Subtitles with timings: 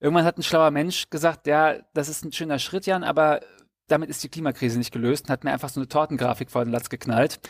[0.00, 3.40] irgendwann hat ein schlauer Mensch gesagt, ja, das ist ein schöner Schritt, Jan, aber
[3.88, 6.72] damit ist die Klimakrise nicht gelöst und hat mir einfach so eine Tortengrafik vor den
[6.72, 7.40] Latz geknallt,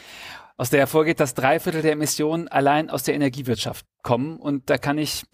[0.57, 4.39] aus der hervorgeht, dass drei Viertel der Emissionen allein aus der Energiewirtschaft kommen.
[4.39, 5.25] Und da kann ich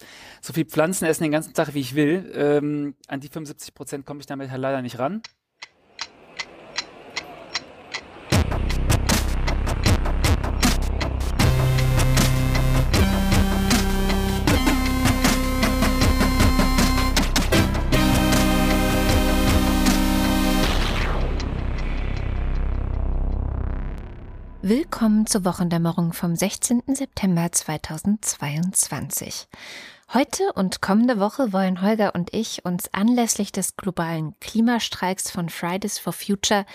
[0.41, 2.31] so viel Pflanzen essen den ganzen Tag, wie ich will.
[2.33, 5.21] Ähm, an die 75 Prozent komme ich damit halt leider nicht ran.
[24.69, 26.83] Willkommen zur Wochendämmerung vom 16.
[26.87, 29.47] September 2022.
[30.13, 35.99] Heute und kommende Woche wollen Holger und ich uns anlässlich des globalen Klimastreiks von Fridays
[35.99, 36.65] for Future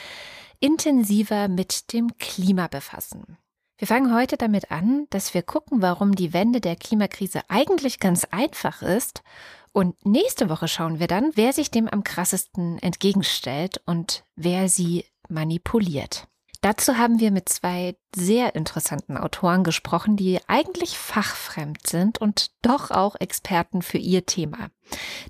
[0.59, 3.37] intensiver mit dem Klima befassen.
[3.77, 8.24] Wir fangen heute damit an, dass wir gucken, warum die Wende der Klimakrise eigentlich ganz
[8.24, 9.23] einfach ist.
[9.73, 15.04] Und nächste Woche schauen wir dann, wer sich dem am krassesten entgegenstellt und wer sie
[15.29, 16.26] manipuliert.
[16.63, 22.93] Dazu haben wir mit zwei sehr interessanten Autoren gesprochen, die eigentlich fachfremd sind und doch
[22.93, 24.71] auch Experten für ihr Thema.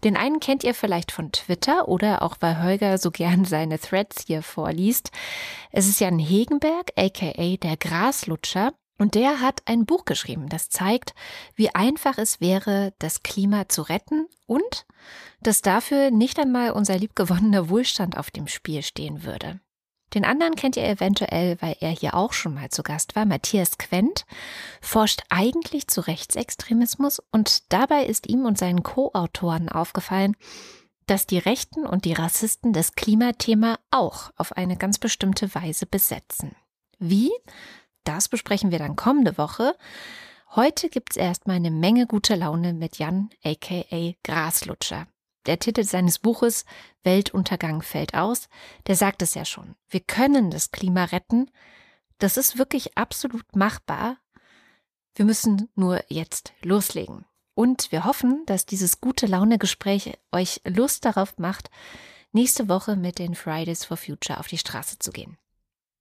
[0.05, 4.24] Den einen kennt ihr vielleicht von Twitter oder auch weil Holger so gern seine Threads
[4.27, 5.11] hier vorliest.
[5.70, 8.74] Es ist Jan Hegenberg, aka der Graslutscher.
[8.98, 11.14] Und der hat ein Buch geschrieben, das zeigt,
[11.56, 14.86] wie einfach es wäre, das Klima zu retten und
[15.41, 19.61] dass dafür nicht einmal unser liebgewonnener Wohlstand auf dem Spiel stehen würde.
[20.14, 23.24] Den anderen kennt ihr eventuell, weil er hier auch schon mal zu Gast war.
[23.24, 24.27] Matthias Quent
[24.80, 30.36] forscht eigentlich zu Rechtsextremismus und dabei ist ihm und seinen Co-Autoren aufgefallen,
[31.06, 36.55] dass die Rechten und die Rassisten das Klimathema auch auf eine ganz bestimmte Weise besetzen.
[36.98, 37.33] Wie?
[38.05, 39.74] Das besprechen wir dann kommende Woche.
[40.55, 45.06] Heute gibt's erstmal eine Menge gute Laune mit Jan, aka Graslutscher.
[45.46, 46.64] Der Titel seines Buches
[47.02, 48.48] Weltuntergang fällt aus,
[48.86, 49.74] der sagt es ja schon.
[49.88, 51.50] Wir können das Klima retten.
[52.18, 54.18] Das ist wirklich absolut machbar.
[55.14, 57.24] Wir müssen nur jetzt loslegen.
[57.55, 61.70] Und wir hoffen, dass dieses gute Laune-Gespräch euch Lust darauf macht,
[62.33, 65.36] nächste Woche mit den Fridays for Future auf die Straße zu gehen.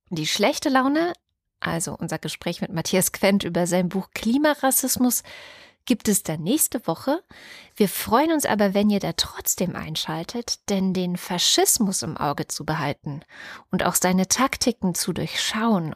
[0.09, 1.13] Die schlechte Laune,
[1.59, 5.23] also unser Gespräch mit Matthias Quent über sein Buch Klimarassismus,
[5.85, 7.23] gibt es dann nächste Woche.
[7.75, 12.65] Wir freuen uns aber, wenn ihr da trotzdem einschaltet, denn den Faschismus im Auge zu
[12.65, 13.21] behalten
[13.71, 15.95] und auch seine Taktiken zu durchschauen.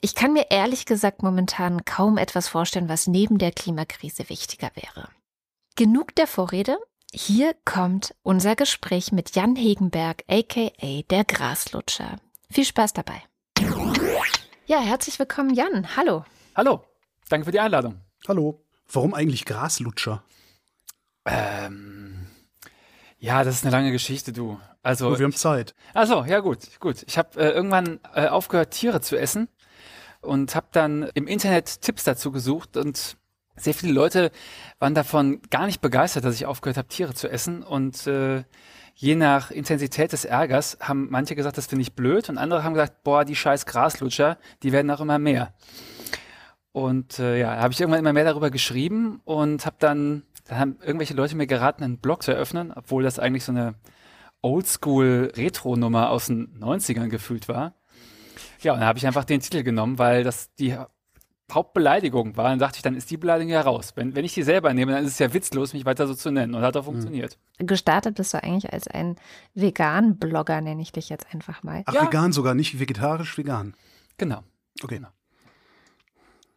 [0.00, 5.08] Ich kann mir ehrlich gesagt momentan kaum etwas vorstellen, was neben der Klimakrise wichtiger wäre.
[5.76, 6.76] Genug der Vorrede.
[7.12, 10.70] Hier kommt unser Gespräch mit Jan Hegenberg, aka
[11.10, 12.18] der Graslutscher.
[12.50, 13.22] Viel Spaß dabei.
[14.66, 15.96] Ja, herzlich willkommen, Jan.
[15.96, 16.24] Hallo.
[16.56, 16.84] Hallo.
[17.28, 18.00] Danke für die Einladung.
[18.26, 18.61] Hallo.
[18.92, 20.22] Warum eigentlich Graslutscher?
[21.24, 22.26] Ähm,
[23.18, 24.60] ja, das ist eine lange Geschichte, du.
[24.82, 25.74] Also oh, wir haben Zeit.
[25.94, 27.04] Also ja gut, gut.
[27.06, 29.48] Ich habe äh, irgendwann äh, aufgehört, Tiere zu essen
[30.20, 33.16] und habe dann im Internet Tipps dazu gesucht und
[33.56, 34.30] sehr viele Leute
[34.78, 38.44] waren davon gar nicht begeistert, dass ich aufgehört habe, Tiere zu essen und äh,
[38.94, 42.74] je nach Intensität des Ärgers haben manche gesagt, das finde ich blöd und andere haben
[42.74, 45.54] gesagt, boah, die scheiß Graslutscher, die werden auch immer mehr.
[46.72, 50.76] Und äh, ja, habe ich irgendwann immer mehr darüber geschrieben und habe dann, dann haben
[50.80, 53.74] irgendwelche Leute mir geraten, einen Blog zu eröffnen, obwohl das eigentlich so eine
[54.40, 57.74] Oldschool-Retro-Nummer aus den 90ern gefühlt war.
[58.62, 60.76] Ja, und dann habe ich einfach den Titel genommen, weil das die
[61.52, 62.48] Hauptbeleidigung war.
[62.50, 63.92] Dann dachte ich, dann ist die Beleidigung ja raus.
[63.94, 66.30] Wenn, wenn ich die selber nehme, dann ist es ja witzlos, mich weiter so zu
[66.30, 66.54] nennen.
[66.54, 67.38] Und hat auch funktioniert.
[67.58, 69.16] Gestartet bist du eigentlich als ein
[69.54, 71.82] Vegan-Blogger, nenne ich dich jetzt einfach mal.
[71.86, 72.06] Ach, ja.
[72.06, 73.74] vegan sogar, nicht vegetarisch, vegan.
[74.16, 74.42] Genau.
[74.82, 74.96] Okay.
[74.96, 75.08] Genau.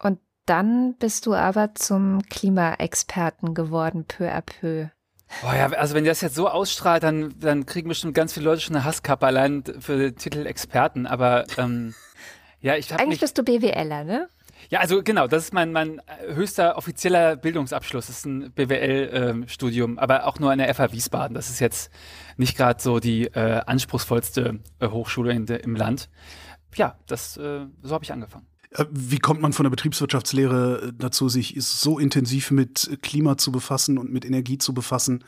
[0.02, 4.88] Und dann bist du aber zum Klimaexperten geworden, peu à peu.
[5.42, 8.62] Boah, ja, also wenn das jetzt so ausstrahlt, dann, dann kriegen bestimmt ganz viele Leute
[8.62, 11.08] schon eine Hasskappe allein für den Titel Experten.
[11.08, 11.96] Aber ähm,
[12.62, 14.30] ja, ich habe Eigentlich bist du BWLer, ne?
[14.70, 18.08] Ja, also genau, das ist mein, mein höchster offizieller Bildungsabschluss.
[18.08, 21.36] Das ist ein BWL-Studium, ähm, aber auch nur an der FH Wiesbaden.
[21.36, 21.92] Das ist jetzt
[22.38, 26.10] nicht gerade so die äh, anspruchsvollste äh, Hochschule de, im Land.
[26.76, 28.48] Ja, das äh, so habe ich angefangen.
[28.76, 33.52] Äh, wie kommt man von der Betriebswirtschaftslehre äh, dazu, sich so intensiv mit Klima zu
[33.52, 35.24] befassen und mit Energie zu befassen,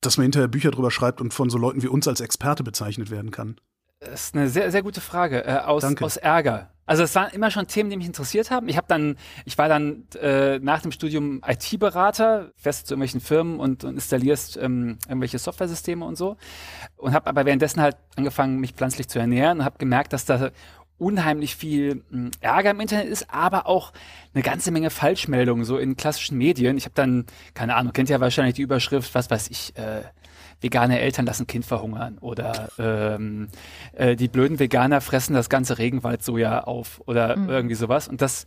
[0.00, 3.10] dass man hinterher Bücher drüber schreibt und von so Leuten wie uns als Experte bezeichnet
[3.10, 3.56] werden kann?
[4.00, 5.44] Das ist eine sehr, sehr gute Frage.
[5.46, 6.70] Äh, aus, aus Ärger.
[6.86, 8.68] Also es waren immer schon Themen, die mich interessiert haben.
[8.68, 9.16] Ich habe dann,
[9.46, 14.58] ich war dann äh, nach dem Studium IT-Berater, fest zu irgendwelchen Firmen und, und installierst
[14.58, 16.36] ähm, irgendwelche Softwaresysteme und so.
[16.96, 20.50] Und habe aber währenddessen halt angefangen, mich pflanzlich zu ernähren und habe gemerkt, dass da
[20.98, 23.92] unheimlich viel hm, Ärger im Internet ist, aber auch
[24.32, 26.76] eine ganze Menge Falschmeldungen so in klassischen Medien.
[26.76, 30.02] Ich habe dann, keine Ahnung, kennt ja wahrscheinlich die Überschrift, was weiß ich, äh,
[30.60, 33.48] vegane Eltern lassen Kind verhungern oder ähm,
[33.92, 37.50] äh, die blöden Veganer fressen das ganze Regenwaldsoja auf oder mhm.
[37.50, 38.08] irgendwie sowas.
[38.08, 38.46] Und das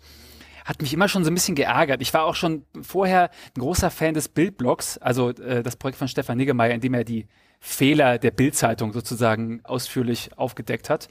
[0.66, 2.02] hat mich immer schon so ein bisschen geärgert.
[2.02, 6.08] Ich war auch schon vorher ein großer Fan des Bildblogs, also äh, das Projekt von
[6.08, 7.28] Stefan Niggemeier, in dem er die
[7.60, 11.08] Fehler der Bildzeitung sozusagen ausführlich aufgedeckt hat.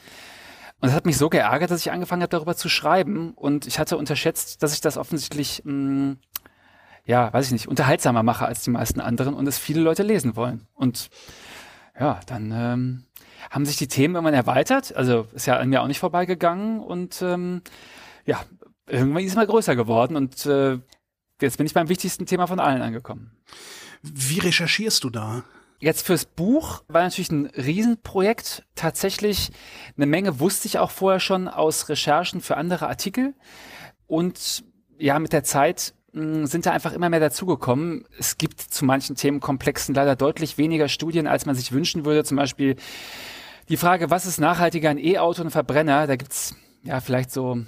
[0.80, 3.32] Und das hat mich so geärgert, dass ich angefangen habe, darüber zu schreiben.
[3.32, 6.18] Und ich hatte unterschätzt, dass ich das offensichtlich, mh, mm,
[7.06, 10.36] ja, weiß ich nicht, unterhaltsamer mache als die meisten anderen und es viele Leute lesen
[10.36, 10.66] wollen.
[10.74, 11.08] Und
[11.98, 13.04] ja, dann ähm,
[13.50, 14.94] haben sich die Themen irgendwann erweitert.
[14.94, 16.80] Also ist ja an mir auch nicht vorbeigegangen.
[16.80, 17.62] Und ähm,
[18.26, 18.44] ja,
[18.86, 20.16] irgendwann ist es mal größer geworden.
[20.16, 20.78] Und äh,
[21.40, 23.30] jetzt bin ich beim wichtigsten Thema von allen angekommen.
[24.02, 25.44] Wie recherchierst du da?
[25.78, 28.64] Jetzt fürs Buch war natürlich ein Riesenprojekt.
[28.74, 29.50] Tatsächlich
[29.96, 33.34] eine Menge wusste ich auch vorher schon aus Recherchen für andere Artikel.
[34.06, 34.64] Und
[34.98, 38.06] ja, mit der Zeit hm, sind da einfach immer mehr dazugekommen.
[38.18, 42.24] Es gibt zu manchen Themenkomplexen leider deutlich weniger Studien, als man sich wünschen würde.
[42.24, 42.76] Zum Beispiel
[43.68, 46.06] die Frage, was ist nachhaltiger, ein E-Auto und ein Verbrenner?
[46.06, 47.58] Da gibt's ja vielleicht so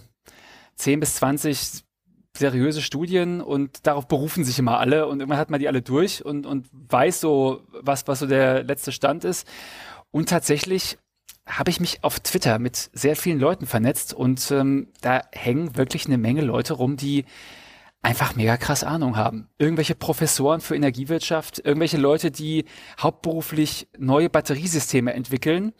[0.76, 1.84] 10 bis 20
[2.38, 6.24] seriöse Studien und darauf berufen sich immer alle und irgendwann hat man die alle durch
[6.24, 9.46] und, und weiß so, was, was so der letzte Stand ist.
[10.10, 10.98] Und tatsächlich
[11.46, 16.06] habe ich mich auf Twitter mit sehr vielen Leuten vernetzt und ähm, da hängen wirklich
[16.06, 17.24] eine Menge Leute rum, die
[18.02, 19.48] einfach mega krass Ahnung haben.
[19.58, 22.64] Irgendwelche Professoren für Energiewirtschaft, irgendwelche Leute, die
[23.00, 25.72] hauptberuflich neue Batteriesysteme entwickeln.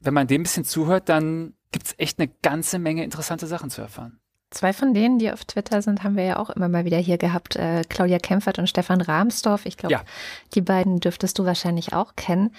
[0.00, 3.80] Wenn man dem ein bisschen zuhört, dann gibt's echt eine ganze Menge interessante Sachen zu
[3.80, 4.21] erfahren.
[4.52, 7.16] Zwei von denen, die auf Twitter sind, haben wir ja auch immer mal wieder hier
[7.16, 7.56] gehabt.
[7.56, 9.64] Äh, Claudia Kempfert und Stefan Rahmsdorf.
[9.64, 10.02] Ich glaube, ja.
[10.54, 12.54] die beiden dürftest du wahrscheinlich auch kennen.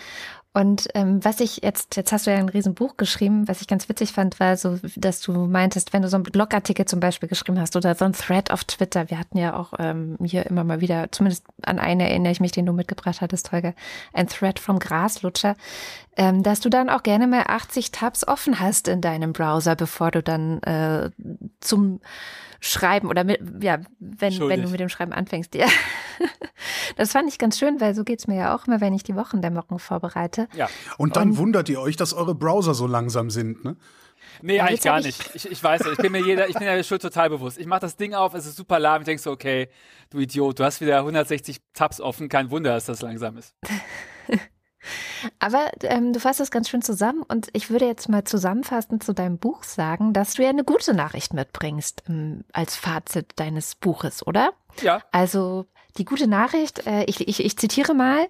[0.56, 3.90] Und ähm, was ich jetzt, jetzt hast du ja ein Riesenbuch geschrieben, was ich ganz
[3.90, 7.60] witzig fand, war so, dass du meintest, wenn du so einen Blogartikel zum Beispiel geschrieben
[7.60, 10.80] hast oder so ein Thread auf Twitter, wir hatten ja auch ähm, hier immer mal
[10.80, 13.74] wieder, zumindest an einen erinnere ich mich, den du mitgebracht hattest, Holger,
[14.14, 15.56] ein Thread vom Graslutscher,
[16.18, 20.12] ähm, dass du dann auch gerne mal 80 Tabs offen hast in deinem Browser, bevor
[20.12, 21.10] du dann äh,
[21.62, 22.00] zum
[22.60, 25.56] Schreiben oder mit, ja, wenn, wenn du mit dem Schreiben anfängst.
[25.56, 25.68] Ja.
[26.96, 29.16] Das fand ich ganz schön, weil so geht's mir ja auch immer, wenn ich die
[29.16, 30.43] Wochendämmerung vorbereite.
[30.54, 30.70] Ja.
[30.98, 33.76] Und dann Und, wundert ihr euch, dass eure Browser so langsam sind, ne?
[34.42, 35.36] Nee, ja, eigentlich gar ich nicht.
[35.36, 37.58] Ich, ich weiß, ich bin mir jeder, ich bin ja schon total bewusst.
[37.58, 39.70] Ich mache das Ding auf, es ist super lahm, ich denke so, okay,
[40.10, 43.56] du Idiot, du hast wieder 160 Tabs offen, kein Wunder, dass das langsam ist.
[45.40, 49.14] Aber ähm, du fasst das ganz schön zusammen und ich würde jetzt mal zusammenfassend zu
[49.14, 54.28] deinem Buch sagen, dass du ja eine gute Nachricht mitbringst ähm, als Fazit deines Buches,
[54.28, 54.52] oder?
[54.82, 55.02] Ja.
[55.12, 55.68] Also
[55.98, 58.28] die gute Nachricht, äh, ich, ich, ich zitiere mal,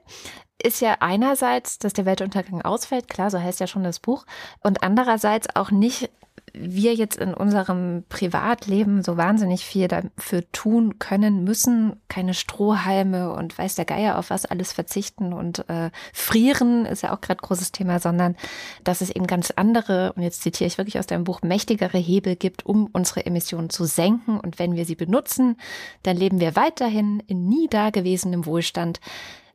[0.62, 4.26] ist ja einerseits, dass der Weltuntergang ausfällt, klar, so heißt ja schon das Buch,
[4.62, 6.10] und andererseits auch nicht
[6.56, 13.58] wir jetzt in unserem Privatleben so wahnsinnig viel dafür tun können müssen, keine Strohhalme und
[13.58, 17.72] weiß der Geier auf was alles verzichten und äh, frieren ist ja auch gerade großes
[17.72, 18.36] Thema, sondern
[18.84, 22.36] dass es eben ganz andere, und jetzt zitiere ich wirklich aus deinem Buch, mächtigere Hebel
[22.36, 24.40] gibt, um unsere Emissionen zu senken.
[24.40, 25.58] Und wenn wir sie benutzen,
[26.04, 29.00] dann leben wir weiterhin in nie dagewesenem Wohlstand.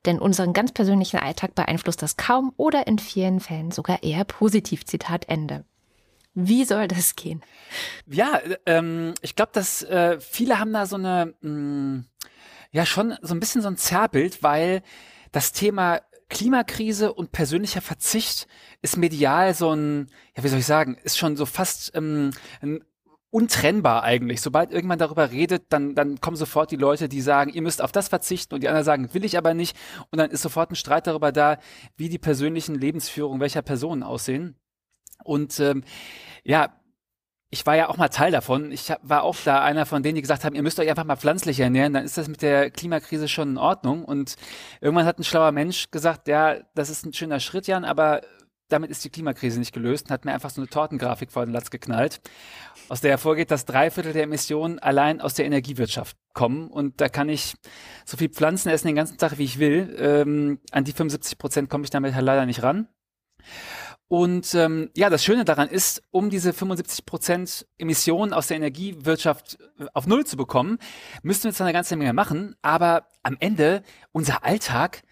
[0.07, 4.85] Denn unseren ganz persönlichen Alltag beeinflusst das kaum oder in vielen Fällen sogar eher positiv.
[4.85, 5.65] Zitat Ende.
[6.35, 7.43] Wie soll das gehen?
[8.07, 12.05] Ja, ähm, ich glaube, dass äh, viele haben da so eine, mh, mm,
[12.71, 14.83] ja schon so ein bisschen so ein Zerrbild, weil
[15.33, 18.47] das Thema Klimakrise und persönlicher Verzicht
[18.83, 22.85] ist medial so ein, ja, wie soll ich sagen, ist schon so fast ähm, ein
[23.31, 24.41] untrennbar eigentlich.
[24.41, 27.93] Sobald irgendwann darüber redet, dann, dann kommen sofort die Leute, die sagen, ihr müsst auf
[27.93, 29.77] das verzichten und die anderen sagen, will ich aber nicht.
[30.11, 31.59] Und dann ist sofort ein Streit darüber da,
[31.97, 34.57] wie die persönlichen Lebensführungen welcher Personen aussehen.
[35.25, 35.85] Und ähm,
[36.45, 36.75] ja,
[37.51, 38.73] ich war ja auch mal Teil davon.
[38.73, 41.17] Ich war auch da einer von denen, die gesagt haben, ihr müsst euch einfach mal
[41.17, 44.05] pflanzlich ernähren, dann ist das mit der Klimakrise schon in Ordnung.
[44.05, 44.37] Und
[44.81, 48.21] irgendwann hat ein schlauer Mensch gesagt, ja, das ist ein schöner Schritt, Jan, aber
[48.69, 51.53] damit ist die Klimakrise nicht gelöst und hat mir einfach so eine Tortengrafik vor den
[51.53, 52.21] Latz geknallt,
[52.89, 56.69] aus der hervorgeht, dass drei Viertel der Emissionen allein aus der Energiewirtschaft kommen.
[56.69, 57.55] Und da kann ich
[58.05, 59.97] so viel Pflanzen essen den ganzen Tag, wie ich will.
[59.99, 62.89] Ähm, an die 75 Prozent komme ich damit halt leider nicht ran.
[64.09, 69.59] Und ähm, ja, das Schöne daran ist, um diese 75 Prozent Emissionen aus der Energiewirtschaft
[69.79, 70.79] äh, auf Null zu bekommen,
[71.23, 72.57] müssten wir jetzt eine ganze Menge machen.
[72.63, 73.83] Aber am Ende,
[74.13, 75.03] unser Alltag,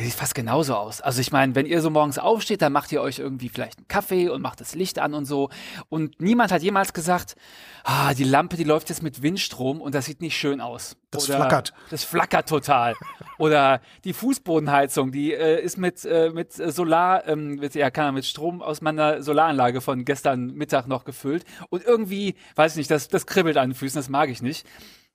[0.00, 1.02] Der sieht fast genauso aus.
[1.02, 3.86] Also ich meine, wenn ihr so morgens aufsteht, dann macht ihr euch irgendwie vielleicht einen
[3.86, 5.50] Kaffee und macht das Licht an und so.
[5.90, 7.36] Und niemand hat jemals gesagt,
[7.84, 10.96] ah, die Lampe, die läuft jetzt mit Windstrom und das sieht nicht schön aus.
[11.10, 11.74] Das Oder flackert.
[11.90, 12.94] Das flackert total.
[13.38, 18.24] Oder die Fußbodenheizung, die äh, ist mit, äh, mit Solar, ähm, mit, ja, kann mit
[18.24, 21.44] Strom aus meiner Solaranlage von gestern Mittag noch gefüllt.
[21.68, 24.66] Und irgendwie, weiß ich nicht, das, das kribbelt an den Füßen, das mag ich nicht.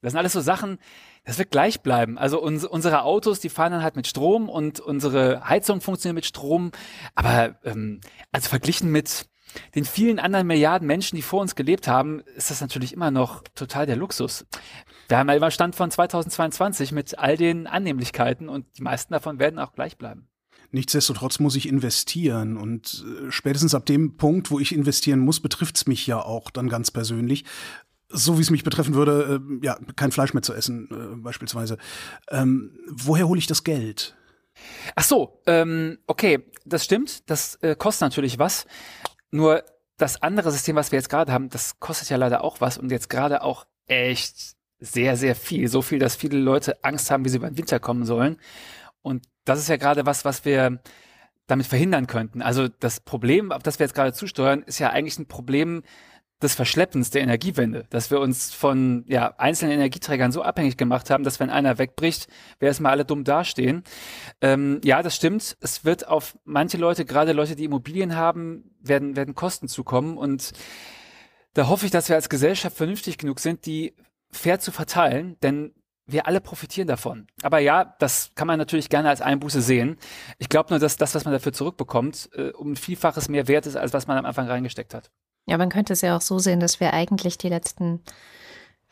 [0.04, 0.78] Das sind alles so Sachen,
[1.26, 2.18] das wird gleich bleiben.
[2.18, 6.26] Also uns, unsere Autos, die fahren dann halt mit Strom und unsere Heizung funktioniert mit
[6.26, 6.72] Strom.
[7.16, 8.00] Aber ähm,
[8.32, 9.28] also verglichen mit
[9.74, 13.44] den vielen anderen Milliarden Menschen, die vor uns gelebt haben, ist das natürlich immer noch
[13.56, 14.46] total der Luxus.
[15.08, 19.40] Wir haben ja immer Stand von 2022 mit all den Annehmlichkeiten und die meisten davon
[19.40, 20.28] werden auch gleich bleiben.
[20.72, 25.78] Nichtsdestotrotz muss ich investieren und äh, spätestens ab dem Punkt, wo ich investieren muss, betrifft
[25.78, 27.46] es mich ja auch dann ganz persönlich
[28.16, 31.78] so wie es mich betreffen würde, äh, ja, kein Fleisch mehr zu essen, äh, beispielsweise.
[32.30, 34.16] Ähm, woher hole ich das Geld?
[34.96, 37.30] Ach so, ähm, okay, das stimmt.
[37.30, 38.66] Das äh, kostet natürlich was.
[39.32, 39.64] Nur
[39.98, 42.92] das andere System, was wir jetzt gerade haben, das kostet ja leider auch was und
[42.92, 45.68] jetzt gerade auch echt sehr, sehr viel.
[45.68, 48.38] So viel, dass viele Leute Angst haben, wie sie über den Winter kommen sollen.
[49.02, 50.80] Und das ist ja gerade was, was wir
[51.48, 52.42] damit verhindern könnten.
[52.42, 55.84] Also das Problem, auf das wir jetzt gerade zusteuern, ist ja eigentlich ein Problem,
[56.46, 61.24] des Verschleppens der Energiewende, dass wir uns von ja, einzelnen Energieträgern so abhängig gemacht haben,
[61.24, 62.28] dass wenn einer wegbricht,
[62.60, 63.84] wir erstmal alle dumm dastehen.
[64.42, 65.58] Ähm, ja, das stimmt.
[65.60, 70.18] Es wird auf manche Leute, gerade Leute, die Immobilien haben, werden, werden Kosten zukommen.
[70.18, 70.54] Und
[71.54, 73.96] da hoffe ich, dass wir als Gesellschaft vernünftig genug sind, die
[74.32, 75.74] fair zu verteilen, denn
[76.08, 77.28] wir alle profitieren davon.
[77.42, 79.98] Aber ja, das kann man natürlich gerne als Einbuße sehen.
[80.38, 83.66] Ich glaube nur, dass das, was man dafür zurückbekommt, äh, um ein Vielfaches mehr wert
[83.66, 85.10] ist, als was man am Anfang reingesteckt hat.
[85.46, 88.02] Ja, man könnte es ja auch so sehen, dass wir eigentlich die letzten,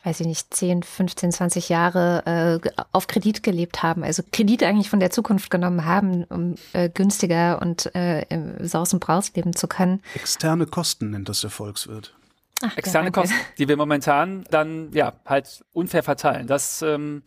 [0.04, 4.04] weiß ich nicht, 10, 15, 20 Jahre äh, auf Kredit gelebt haben.
[4.04, 8.92] Also Kredit eigentlich von der Zukunft genommen haben, um äh, günstiger und äh, im Saus
[8.92, 10.00] und Braus leben zu können.
[10.14, 12.14] Externe Kosten nennt das der Volkswirt.
[12.62, 16.46] Ach, externe ja, Kosten, die wir momentan dann ja halt unfair verteilen.
[16.46, 17.22] Das ähm,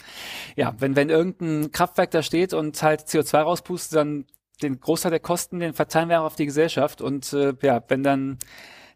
[0.56, 4.26] ja, wenn wenn irgendein Kraftwerk da steht und halt CO2 rauspustet, dann
[4.62, 8.04] den Großteil der Kosten, den verteilen wir auch auf die Gesellschaft und äh, ja, wenn
[8.04, 8.40] dann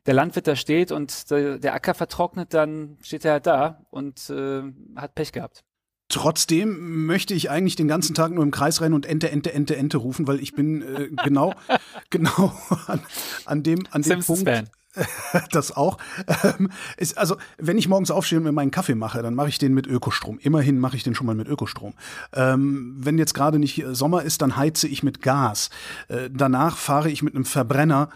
[0.06, 4.30] der Landwirt da steht und der, der Acker vertrocknet, dann steht er halt da und
[4.30, 4.64] äh,
[4.96, 5.64] hat Pech gehabt.
[6.10, 9.78] Trotzdem möchte ich eigentlich den ganzen Tag nur im Kreis rennen und Ente, Ente, Ente,
[9.78, 11.54] Ente rufen, weil ich bin äh, genau,
[12.10, 12.54] genau
[12.88, 13.00] an,
[13.46, 14.44] an dem, an dem Punkt.
[14.44, 14.70] Fan.
[15.52, 15.98] das auch.
[16.44, 19.58] Ähm, ist, also, wenn ich morgens aufstehe und mir meinen Kaffee mache, dann mache ich
[19.58, 20.38] den mit Ökostrom.
[20.40, 21.94] Immerhin mache ich den schon mal mit Ökostrom.
[22.34, 25.70] Ähm, wenn jetzt gerade nicht Sommer ist, dann heize ich mit Gas.
[26.10, 28.10] Äh, danach fahre ich mit einem Verbrenner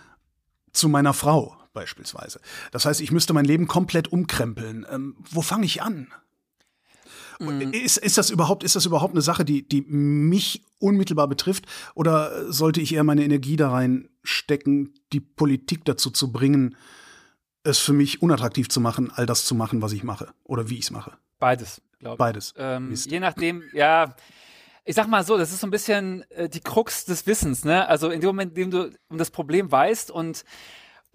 [0.74, 2.40] zu meiner Frau beispielsweise.
[2.72, 4.88] Das heißt, ich müsste mein Leben komplett umkrempeln.
[4.90, 6.08] Ähm, wo fange ich an?
[7.40, 7.74] Mhm.
[7.74, 11.66] Ist, ist, das überhaupt, ist das überhaupt eine Sache, die, die mich unmittelbar betrifft?
[11.94, 16.76] Oder sollte ich eher meine Energie da reinstecken, die Politik dazu zu bringen,
[17.64, 20.76] es für mich unattraktiv zu machen, all das zu machen, was ich mache oder wie
[20.76, 21.14] ich es mache?
[21.40, 22.20] Beides, glaube ich.
[22.20, 22.54] Beides.
[22.58, 24.16] Ähm, je nachdem, ja.
[24.88, 27.88] Ich sag mal so, das ist so ein bisschen äh, die Krux des Wissens, ne?
[27.88, 30.46] Also in dem Moment, in dem du um das Problem weißt und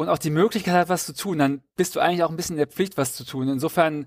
[0.01, 2.55] und auch die Möglichkeit hat, was zu tun, dann bist du eigentlich auch ein bisschen
[2.57, 3.49] in der Pflicht, was zu tun.
[3.49, 4.07] Insofern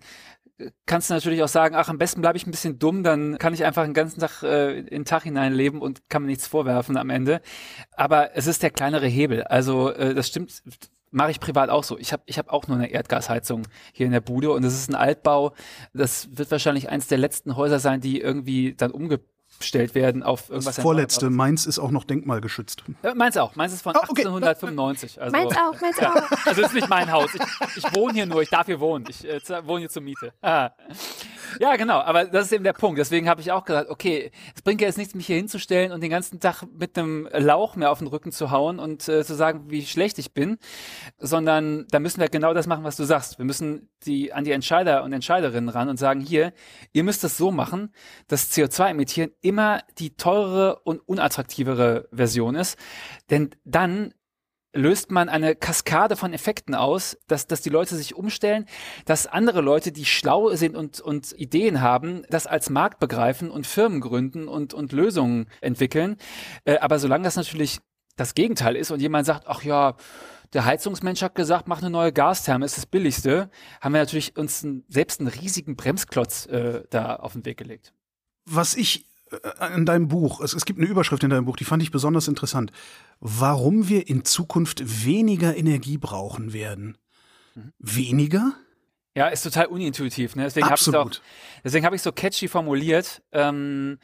[0.58, 3.38] äh, kannst du natürlich auch sagen, ach, am besten bleibe ich ein bisschen dumm, dann
[3.38, 6.48] kann ich einfach den ganzen Tag äh, in den Tag hineinleben und kann mir nichts
[6.48, 7.42] vorwerfen am Ende.
[7.92, 9.44] Aber es ist der kleinere Hebel.
[9.44, 10.64] Also äh, das stimmt,
[11.12, 11.98] mache ich privat auch so.
[12.00, 14.90] Ich habe ich hab auch nur eine Erdgasheizung hier in der Bude und es ist
[14.90, 15.54] ein Altbau.
[15.94, 19.20] Das wird wahrscheinlich eins der letzten Häuser sein, die irgendwie dann umge
[19.60, 20.76] gestellt werden auf irgendwas.
[20.76, 22.84] Das vorletzte, Mainz ist auch noch denkmalgeschützt.
[23.04, 23.56] Ja, Mainz auch.
[23.56, 24.26] Mainz ist von oh, okay.
[24.26, 25.22] 1895.
[25.22, 26.14] Also, Mainz auch, Mainz ja.
[26.14, 26.48] auch.
[26.48, 27.30] Also es ist nicht mein Haus.
[27.34, 29.06] Ich, ich, wohne hier nur, ich darf hier wohnen.
[29.10, 30.34] Ich äh, wohne hier zur Miete.
[30.42, 30.72] Ah.
[31.60, 33.00] Ja, genau, aber das ist eben der Punkt.
[33.00, 36.02] Deswegen habe ich auch gesagt, okay, es bringt ja jetzt nichts, mich hier hinzustellen und
[36.02, 39.36] den ganzen Tag mit einem Lauch mir auf den Rücken zu hauen und äh, zu
[39.36, 40.58] sagen, wie schlecht ich bin,
[41.18, 43.38] sondern da müssen wir genau das machen, was du sagst.
[43.38, 46.54] Wir müssen die an die Entscheider und Entscheiderinnen ran und sagen, hier,
[46.92, 47.94] ihr müsst das so machen,
[48.28, 52.78] dass CO2 emittieren immer die teurere und unattraktivere Version ist,
[53.30, 54.14] denn dann
[54.74, 58.66] löst man eine Kaskade von Effekten aus, dass, dass die Leute sich umstellen,
[59.06, 63.68] dass andere Leute, die schlau sind und, und Ideen haben, das als Markt begreifen und
[63.68, 66.18] Firmen gründen und, und Lösungen entwickeln.
[66.66, 67.80] Äh, aber solange das natürlich
[68.16, 69.96] das Gegenteil ist und jemand sagt, ach ja,
[70.54, 73.50] der Heizungsmensch hat gesagt, mach eine neue Gastherme, ist das billigste,
[73.82, 77.94] haben wir natürlich uns einen, selbst einen riesigen Bremsklotz äh, da auf den Weg gelegt.
[78.46, 79.06] Was ich
[79.60, 81.92] äh, in deinem Buch, es, es gibt eine Überschrift in deinem Buch, die fand ich
[81.92, 82.72] besonders interessant.
[83.20, 86.98] Warum wir in Zukunft weniger Energie brauchen werden.
[87.56, 87.74] Mhm.
[87.80, 88.54] Weniger?
[89.16, 90.36] Ja, ist total unintuitiv.
[90.36, 90.44] Ne?
[90.44, 93.22] Deswegen habe ich es so catchy formuliert.
[93.32, 94.00] Ähm,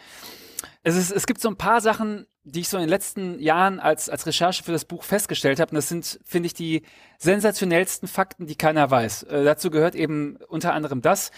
[0.84, 3.80] Es, ist, es gibt so ein paar Sachen, die ich so in den letzten Jahren
[3.80, 5.72] als, als Recherche für das Buch festgestellt habe.
[5.72, 6.84] Und das sind, finde ich, die
[7.18, 9.24] sensationellsten Fakten, die keiner weiß.
[9.24, 11.32] Äh, dazu gehört eben unter anderem das.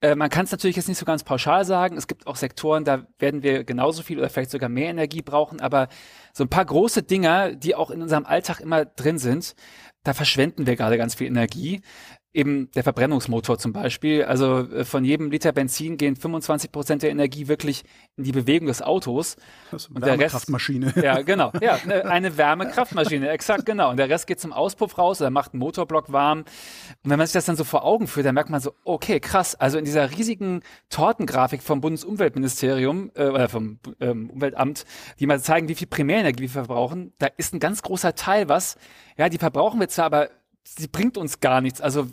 [0.00, 1.96] Äh, man kann es natürlich jetzt nicht so ganz pauschal sagen.
[1.96, 5.60] Es gibt auch Sektoren, da werden wir genauso viel oder vielleicht sogar mehr Energie brauchen.
[5.60, 5.88] Aber
[6.32, 9.54] so ein paar große Dinger, die auch in unserem Alltag immer drin sind,
[10.02, 11.82] da verschwenden wir gerade ganz viel Energie
[12.32, 14.24] eben der Verbrennungsmotor zum Beispiel.
[14.24, 17.82] Also äh, von jedem Liter Benzin gehen 25 Prozent der Energie wirklich
[18.16, 19.36] in die Bewegung des Autos.
[19.70, 20.94] Das ist eine Wärmekraftmaschine.
[21.02, 21.50] ja, genau.
[21.60, 23.90] Ja, eine Wärmekraftmaschine, exakt genau.
[23.90, 26.40] Und der Rest geht zum Auspuff raus oder macht einen Motorblock warm.
[26.40, 29.18] Und wenn man sich das dann so vor Augen führt, dann merkt man so, okay,
[29.18, 29.56] krass.
[29.56, 34.84] Also in dieser riesigen Tortengrafik vom Bundesumweltministerium äh, oder vom ähm, Umweltamt,
[35.18, 38.76] die mal zeigen, wie viel Primärenergie wir verbrauchen, da ist ein ganz großer Teil was.
[39.16, 40.30] Ja, die verbrauchen wir zwar, aber
[40.78, 41.80] sie bringt uns gar nichts.
[41.80, 42.06] Also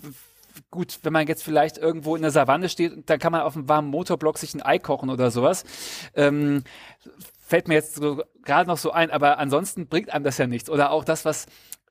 [0.71, 3.69] gut, wenn man jetzt vielleicht irgendwo in der Savanne steht, dann kann man auf einem
[3.69, 5.63] warmen Motorblock sich ein Ei kochen oder sowas.
[6.15, 6.63] Ähm,
[7.39, 10.69] fällt mir jetzt so gerade noch so ein, aber ansonsten bringt einem das ja nichts.
[10.69, 11.45] Oder auch das, was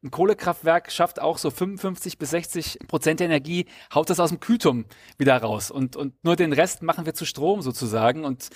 [0.07, 4.41] ein Kohlekraftwerk schafft auch so 55 bis 60 Prozent der Energie, haut das aus dem
[4.41, 4.87] Kühlturm
[5.19, 5.71] wieder raus.
[5.71, 8.25] Und, und nur den Rest machen wir zu Strom sozusagen.
[8.25, 8.49] Und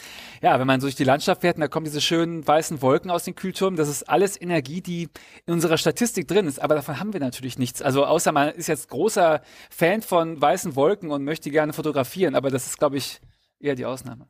[0.43, 3.11] ja, wenn man so durch die Landschaft fährt, und da kommen diese schönen weißen Wolken
[3.11, 5.09] aus den Kühlturmen, das ist alles Energie, die
[5.47, 6.63] in unserer Statistik drin ist.
[6.63, 7.83] Aber davon haben wir natürlich nichts.
[7.83, 12.35] Also außer man ist jetzt großer Fan von weißen Wolken und möchte gerne fotografieren.
[12.35, 13.21] Aber das ist, glaube ich,
[13.59, 14.29] eher die Ausnahme.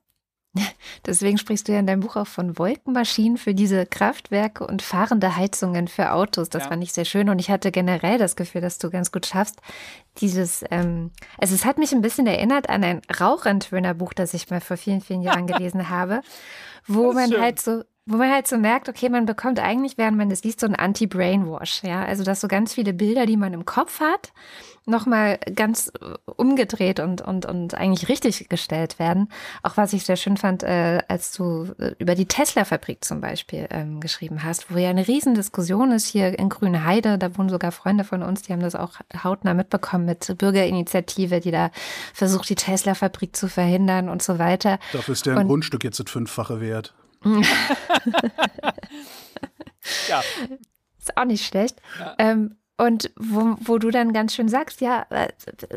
[1.07, 5.37] Deswegen sprichst du ja in deinem Buch auch von Wolkenmaschinen für diese Kraftwerke und fahrende
[5.37, 6.49] Heizungen für Autos.
[6.49, 6.69] Das ja.
[6.69, 9.61] fand ich sehr schön und ich hatte generell das Gefühl, dass du ganz gut schaffst,
[10.19, 14.61] dieses, ähm, also es hat mich ein bisschen erinnert an ein Rauchentwöhnerbuch, das ich mal
[14.61, 16.23] vor vielen, vielen Jahren gelesen habe,
[16.87, 17.41] wo man schön.
[17.41, 20.61] halt so wo man halt so merkt, okay, man bekommt eigentlich, während man das liest,
[20.61, 24.33] so ein Anti-Brainwash, ja, also dass so ganz viele Bilder, die man im Kopf hat,
[24.85, 29.29] nochmal ganz äh, umgedreht und, und, und eigentlich richtig gestellt werden.
[29.63, 33.69] Auch was ich sehr schön fand, äh, als du äh, über die Tesla-Fabrik zum Beispiel
[33.71, 38.05] ähm, geschrieben hast, wo ja eine Riesendiskussion ist hier in Grünheide, da wohnen sogar Freunde
[38.05, 41.71] von uns, die haben das auch hautnah mitbekommen mit Bürgerinitiative, die da
[42.13, 44.79] versucht, die Tesla-Fabrik zu verhindern und so weiter.
[44.93, 46.95] Dafür ist der und, Grundstück jetzt das Fünffache wert
[50.09, 50.23] ja.
[50.99, 51.81] Ist auch nicht schlecht.
[51.99, 52.15] Ja.
[52.19, 55.05] Ähm, und wo, wo du dann ganz schön sagst, ja,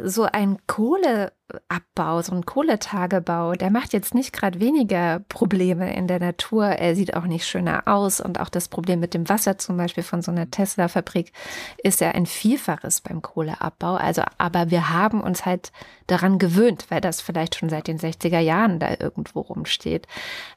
[0.06, 6.20] so ein Kohleabbau, so ein Kohletagebau, der macht jetzt nicht gerade weniger Probleme in der
[6.20, 6.66] Natur.
[6.66, 8.22] Er sieht auch nicht schöner aus.
[8.22, 11.34] Und auch das Problem mit dem Wasser zum Beispiel von so einer Tesla-Fabrik
[11.78, 13.96] ist ja ein Vielfaches beim Kohleabbau.
[13.96, 15.74] Also, aber wir haben uns halt
[16.08, 20.08] daran gewöhnt, weil das vielleicht schon seit den 60er Jahren da irgendwo rumsteht.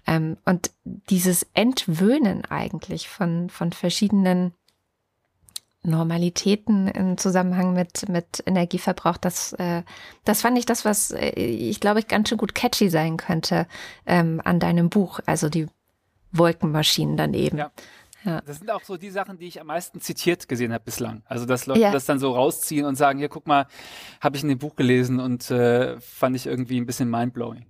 [0.07, 4.55] Ähm, und dieses Entwöhnen eigentlich von, von verschiedenen
[5.87, 9.83] Normalitäten im Zusammenhang mit, mit Energieverbrauch, das, äh,
[10.25, 13.67] das fand ich das, was äh, ich glaube ich ganz schön gut catchy sein könnte
[14.07, 15.67] ähm, an deinem Buch, also die
[16.33, 17.59] Wolkenmaschinen daneben.
[17.59, 17.71] Ja.
[18.25, 18.41] Ja.
[18.41, 21.23] Das sind auch so die Sachen, die ich am meisten zitiert gesehen habe bislang.
[21.27, 21.93] Also dass Leute ja.
[21.93, 23.69] das dann so rausziehen und sagen, hier guck mal,
[24.21, 27.67] habe ich in dem Buch gelesen und äh, fand ich irgendwie ein bisschen mindblowing.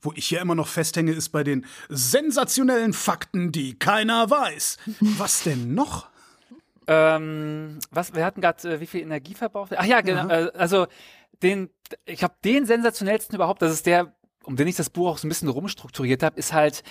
[0.00, 4.78] Wo ich ja immer noch festhänge, ist bei den sensationellen Fakten, die keiner weiß.
[5.00, 6.11] Was denn noch?
[6.86, 9.72] Ähm, was, wir hatten gerade, äh, wie viel Energie verbraucht?
[9.76, 10.28] Ach ja, genau.
[10.28, 10.86] Äh, also
[11.42, 11.70] den,
[12.04, 14.14] ich habe den sensationellsten überhaupt, das ist der,
[14.44, 16.82] um den ich das Buch auch so ein bisschen rumstrukturiert habe, ist halt,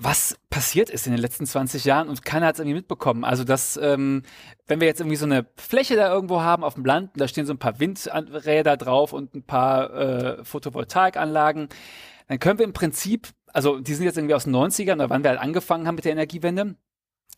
[0.00, 3.24] was passiert ist in den letzten 20 Jahren und keiner hat es irgendwie mitbekommen.
[3.24, 4.22] Also dass, ähm,
[4.68, 7.46] wenn wir jetzt irgendwie so eine Fläche da irgendwo haben auf dem Land, da stehen
[7.46, 11.68] so ein paar Windräder drauf und ein paar äh, Photovoltaikanlagen,
[12.28, 15.24] dann können wir im Prinzip, also die sind jetzt irgendwie aus den 90ern, oder wann
[15.24, 16.76] wir halt angefangen haben mit der Energiewende,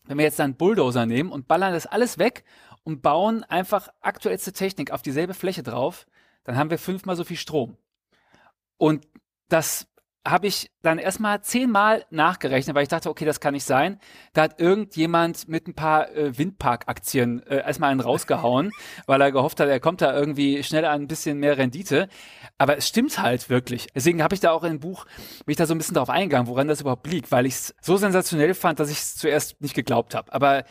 [0.03, 2.43] wenn wir jetzt dann Bulldozer nehmen und ballern das alles weg
[2.83, 6.05] und bauen einfach aktuellste Technik auf dieselbe Fläche drauf,
[6.43, 7.77] dann haben wir fünfmal so viel Strom.
[8.77, 9.07] Und
[9.47, 9.87] das
[10.25, 13.99] habe ich dann erstmal zehnmal nachgerechnet, weil ich dachte, okay, das kann nicht sein.
[14.33, 18.71] Da hat irgendjemand mit ein paar äh, Windpark-Aktien äh, erstmal einen rausgehauen,
[19.07, 22.07] weil er gehofft hat, er kommt da irgendwie schnell an ein bisschen mehr Rendite.
[22.59, 23.87] Aber es stimmt halt wirklich.
[23.95, 25.05] Deswegen habe ich da auch im Buch,
[25.45, 27.75] bin ich da so ein bisschen drauf eingegangen, woran das überhaupt liegt, weil ich es
[27.81, 30.31] so sensationell fand, dass ich es zuerst nicht geglaubt habe.
[30.31, 30.65] Aber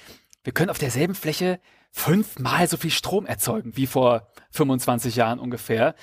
[0.44, 1.60] wir können auf derselben Fläche
[1.90, 5.94] fünfmal so viel Strom erzeugen wie vor 25 Jahren ungefähr.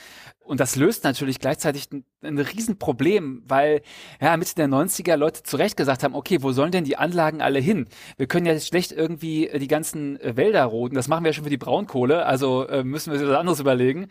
[0.48, 3.82] Und das löst natürlich gleichzeitig ein, ein Riesenproblem, weil
[4.22, 7.42] ja Mitte der 90er Leute zu Recht gesagt haben, okay, wo sollen denn die Anlagen
[7.42, 7.88] alle hin?
[8.16, 10.96] Wir können ja schlecht irgendwie äh, die ganzen äh, Wälder roden.
[10.96, 13.60] Das machen wir ja schon für die Braunkohle, also äh, müssen wir uns was anderes
[13.60, 14.08] überlegen.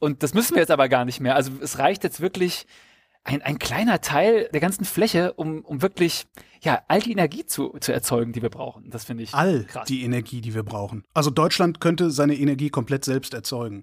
[0.00, 1.36] Und das müssen wir jetzt aber gar nicht mehr.
[1.36, 2.66] Also es reicht jetzt wirklich
[3.26, 6.26] ein, ein kleiner Teil der ganzen Fläche, um, um wirklich
[6.62, 8.88] ja, all die Energie zu, zu erzeugen, die wir brauchen.
[8.90, 9.86] Das finde ich all krass.
[9.88, 11.04] die Energie, die wir brauchen.
[11.12, 13.82] Also Deutschland könnte seine Energie komplett selbst erzeugen.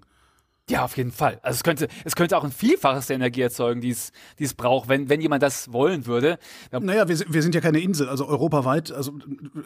[0.70, 1.38] Ja, auf jeden Fall.
[1.42, 4.54] Also es könnte, es könnte auch ein Vielfaches der Energie erzeugen, die es, die es
[4.54, 6.38] braucht, wenn, wenn jemand das wollen würde.
[6.72, 8.90] Naja, wir, wir sind ja keine Insel, also europaweit.
[8.90, 9.12] Also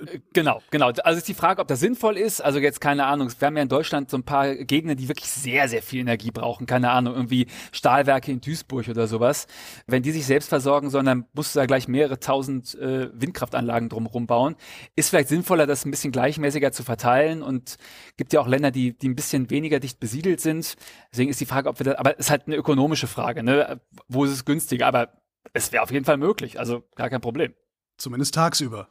[0.06, 0.90] äh, genau, genau.
[1.04, 2.40] Also ist die Frage, ob das sinnvoll ist.
[2.40, 3.30] Also jetzt keine Ahnung.
[3.38, 6.32] Wir haben ja in Deutschland so ein paar Gegenden, die wirklich sehr, sehr viel Energie
[6.32, 6.66] brauchen.
[6.66, 9.46] Keine Ahnung, irgendwie Stahlwerke in Duisburg oder sowas.
[9.86, 13.88] Wenn die sich selbst versorgen sollen, dann musst du da gleich mehrere tausend äh, Windkraftanlagen
[13.88, 14.56] drumherum bauen.
[14.96, 17.76] Ist vielleicht sinnvoller, das ein bisschen gleichmäßiger zu verteilen und
[18.16, 20.74] gibt ja auch Länder, die, die ein bisschen weniger dicht besiedelt sind
[21.10, 23.80] Deswegen ist die Frage, ob wir das, aber es ist halt eine ökonomische Frage, ne?
[24.08, 24.86] Wo ist es günstiger?
[24.86, 25.12] Aber
[25.52, 27.54] es wäre auf jeden Fall möglich, also gar kein Problem.
[27.96, 28.88] Zumindest tagsüber.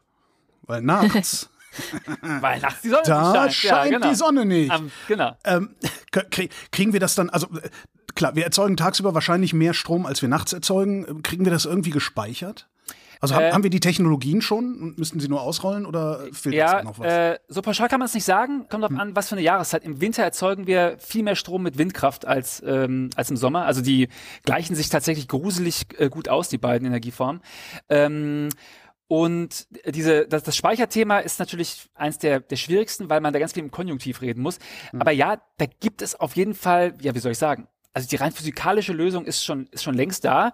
[0.61, 1.49] Weil nachts.
[2.21, 3.73] Weil nachts die Sonne da nicht scheint.
[3.73, 4.09] scheint ja, genau.
[4.09, 4.73] die Sonne nicht.
[4.73, 5.37] Um, genau.
[5.43, 5.75] Ähm,
[6.71, 7.47] kriegen wir das dann, also
[8.15, 11.21] klar, wir erzeugen tagsüber wahrscheinlich mehr Strom, als wir nachts erzeugen.
[11.23, 12.67] Kriegen wir das irgendwie gespeichert?
[13.19, 16.55] Also haben, äh, haben wir die Technologien schon und müssten sie nur ausrollen oder fehlt
[16.55, 17.07] ja, noch was?
[17.07, 18.67] Äh, so pauschal kann man es nicht sagen.
[18.69, 18.99] Kommt drauf hm.
[18.99, 19.83] an, was für eine Jahreszeit.
[19.83, 23.65] Im Winter erzeugen wir viel mehr Strom mit Windkraft als, ähm, als im Sommer.
[23.65, 24.07] Also die
[24.43, 27.41] gleichen sich tatsächlich gruselig äh, gut aus, die beiden Energieformen.
[27.89, 28.49] Ähm,
[29.07, 33.53] und diese, das, das Speicherthema ist natürlich eins der, der schwierigsten, weil man da ganz
[33.53, 34.59] viel im Konjunktiv reden muss.
[34.91, 35.01] Mhm.
[35.01, 38.17] Aber ja, da gibt es auf jeden Fall, ja, wie soll ich sagen, also die
[38.17, 40.53] rein physikalische Lösung ist schon, ist schon längst da.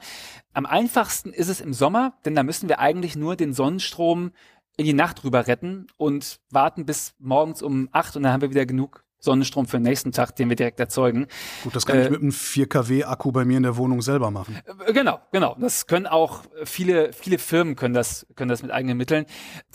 [0.53, 4.32] Am einfachsten ist es im Sommer, denn da müssen wir eigentlich nur den Sonnenstrom
[4.77, 8.49] in die Nacht rüber retten und warten bis morgens um acht und dann haben wir
[8.49, 11.27] wieder genug Sonnenstrom für den nächsten Tag, den wir direkt erzeugen.
[11.63, 14.01] Gut, das kann äh, ich mit einem 4 kW Akku bei mir in der Wohnung
[14.01, 14.59] selber machen.
[14.86, 15.55] Äh, genau, genau.
[15.59, 19.25] Das können auch viele, viele Firmen können das, können das mit eigenen Mitteln.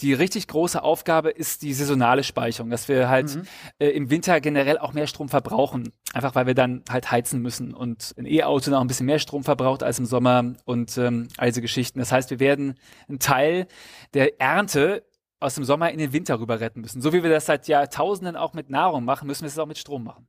[0.00, 3.42] Die richtig große Aufgabe ist die saisonale Speicherung, dass wir halt mhm.
[3.78, 5.92] äh, im Winter generell auch mehr Strom verbrauchen.
[6.12, 9.44] Einfach weil wir dann halt heizen müssen und ein E-Auto noch ein bisschen mehr Strom
[9.44, 11.98] verbraucht als im Sommer und ähm, all diese Geschichten.
[11.98, 12.74] Das heißt, wir werden
[13.08, 13.66] einen Teil
[14.12, 15.04] der Ernte
[15.40, 17.00] aus dem Sommer in den Winter rüber retten müssen.
[17.00, 19.78] So wie wir das seit Jahrtausenden auch mit Nahrung machen, müssen wir es auch mit
[19.78, 20.26] Strom machen.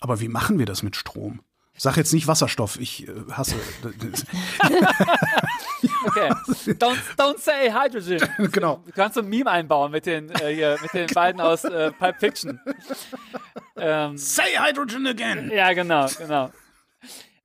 [0.00, 1.40] Aber wie machen wir das mit Strom?
[1.76, 3.54] Sag jetzt nicht Wasserstoff, ich äh, hasse.
[6.06, 6.28] okay.
[6.74, 8.28] Don't, don't say hydrogen.
[8.52, 8.82] Genau.
[8.84, 11.92] Du kannst so ein Meme einbauen mit den, äh, hier, mit den beiden aus äh,
[11.92, 12.60] Pulp Fiction.
[13.76, 15.52] Ähm, say hydrogen again.
[15.52, 16.50] Ja, genau, genau.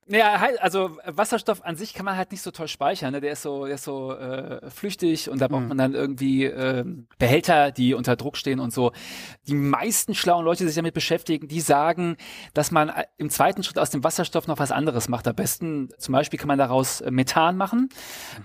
[0.06, 3.14] Naja, also Wasserstoff an sich kann man halt nicht so toll speichern.
[3.14, 3.22] Ne?
[3.22, 5.68] Der ist so, der ist so äh, flüchtig und da braucht mhm.
[5.70, 6.84] man dann irgendwie äh,
[7.18, 8.92] Behälter, die unter Druck stehen und so.
[9.48, 12.18] Die meisten schlauen Leute, die sich damit beschäftigen, die sagen,
[12.54, 15.28] dass man äh, im zweiten Schritt aus dem Wasserstoff noch was anderes macht.
[15.28, 17.88] Am besten zum Beispiel kann man daraus äh, Methan machen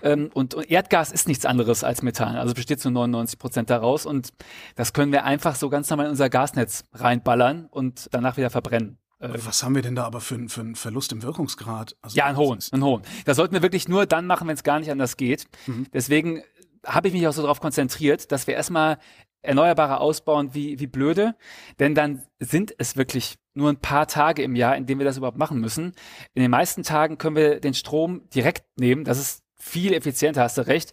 [0.02, 2.36] ähm, und, und Erdgas ist nichts anderes als Methan.
[2.36, 4.32] Also besteht zu 99 Prozent daraus und
[4.76, 8.98] das können wir einfach so ganz normal in unser Gasnetz reinballern und danach wieder verbrennen.
[9.20, 11.96] Äh, Was haben wir denn da aber für, für einen Verlust im Wirkungsgrad?
[12.02, 13.02] Also ja, einen hohen, einen hohen.
[13.24, 15.46] Das sollten wir wirklich nur dann machen, wenn es gar nicht anders geht.
[15.66, 15.86] Mhm.
[15.92, 16.42] Deswegen
[16.86, 18.98] habe ich mich auch so darauf konzentriert, dass wir erstmal
[19.42, 21.36] Erneuerbare ausbauen wie, wie blöde,
[21.78, 25.16] denn dann sind es wirklich nur ein paar Tage im Jahr, in denen wir das
[25.16, 25.92] überhaupt machen müssen.
[26.34, 29.04] In den meisten Tagen können wir den Strom direkt nehmen.
[29.04, 30.92] Das ist viel effizienter, hast du recht.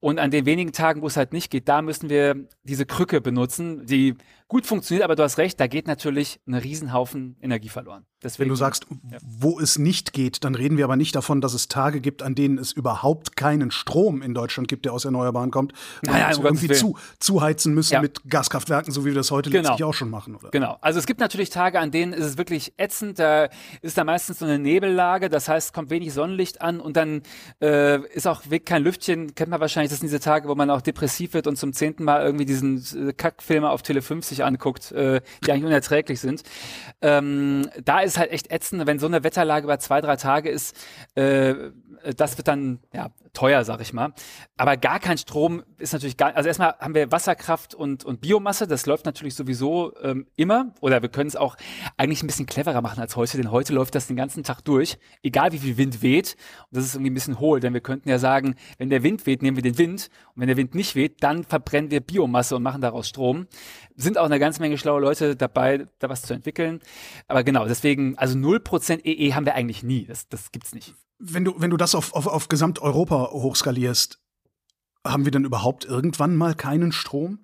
[0.00, 3.20] Und an den wenigen Tagen, wo es halt nicht geht, da müssen wir diese Krücke
[3.20, 4.14] benutzen, die
[4.48, 8.06] gut funktioniert, aber du hast recht, da geht natürlich ein Riesenhaufen Energie verloren.
[8.22, 9.18] Deswegen, Wenn du sagst, ja.
[9.22, 12.34] wo es nicht geht, dann reden wir aber nicht davon, dass es Tage gibt, an
[12.34, 16.68] denen es überhaupt keinen Strom in Deutschland gibt, der aus Erneuerbaren kommt, naja, also irgendwie
[16.68, 18.00] zu, zuheizen müssen ja.
[18.00, 19.68] mit Gaskraftwerken, so wie wir das heute genau.
[19.68, 20.36] letztlich auch schon machen.
[20.36, 20.50] Oder?
[20.50, 20.78] Genau.
[20.80, 23.48] Also es gibt natürlich Tage, an denen ist es wirklich ätzend, da
[23.82, 27.22] ist da meistens so eine Nebellage, das heißt, kommt wenig Sonnenlicht an und dann
[27.60, 30.70] äh, ist auch weg kein Lüftchen, kennt man wahrscheinlich, das sind diese Tage, wo man
[30.70, 34.92] auch depressiv wird und zum zehnten Mal irgendwie diesen äh, Kackfilme auf Tele 5 anguckt,
[34.92, 36.42] äh, die eigentlich unerträglich sind.
[37.02, 40.76] Ähm, da ist halt echt ätzend, wenn so eine Wetterlage über zwei, drei Tage ist,
[41.14, 41.54] äh,
[42.16, 44.14] das wird dann ja teuer, sag ich mal.
[44.56, 48.66] Aber gar kein Strom ist natürlich gar, also erstmal haben wir Wasserkraft und, und Biomasse,
[48.66, 50.74] das läuft natürlich sowieso ähm, immer.
[50.80, 51.56] Oder wir können es auch
[51.96, 54.98] eigentlich ein bisschen cleverer machen als heute, denn heute läuft das den ganzen Tag durch,
[55.22, 56.36] egal wie viel Wind weht.
[56.70, 59.26] Und das ist irgendwie ein bisschen hohl, denn wir könnten ja sagen, wenn der Wind
[59.26, 60.08] weht, nehmen wir den Wind.
[60.34, 63.46] Und wenn der Wind nicht weht, dann verbrennen wir Biomasse und machen daraus Strom.
[63.96, 66.80] Sind auch eine ganze Menge schlaue Leute dabei, da was zu entwickeln.
[67.28, 70.06] Aber genau, deswegen, also 0% EE haben wir eigentlich nie.
[70.06, 74.20] Das, das gibt's nicht wenn du, wenn du das auf, auf, auf Gesamteuropa hochskalierst,
[75.06, 77.40] haben wir denn überhaupt irgendwann mal keinen Strom?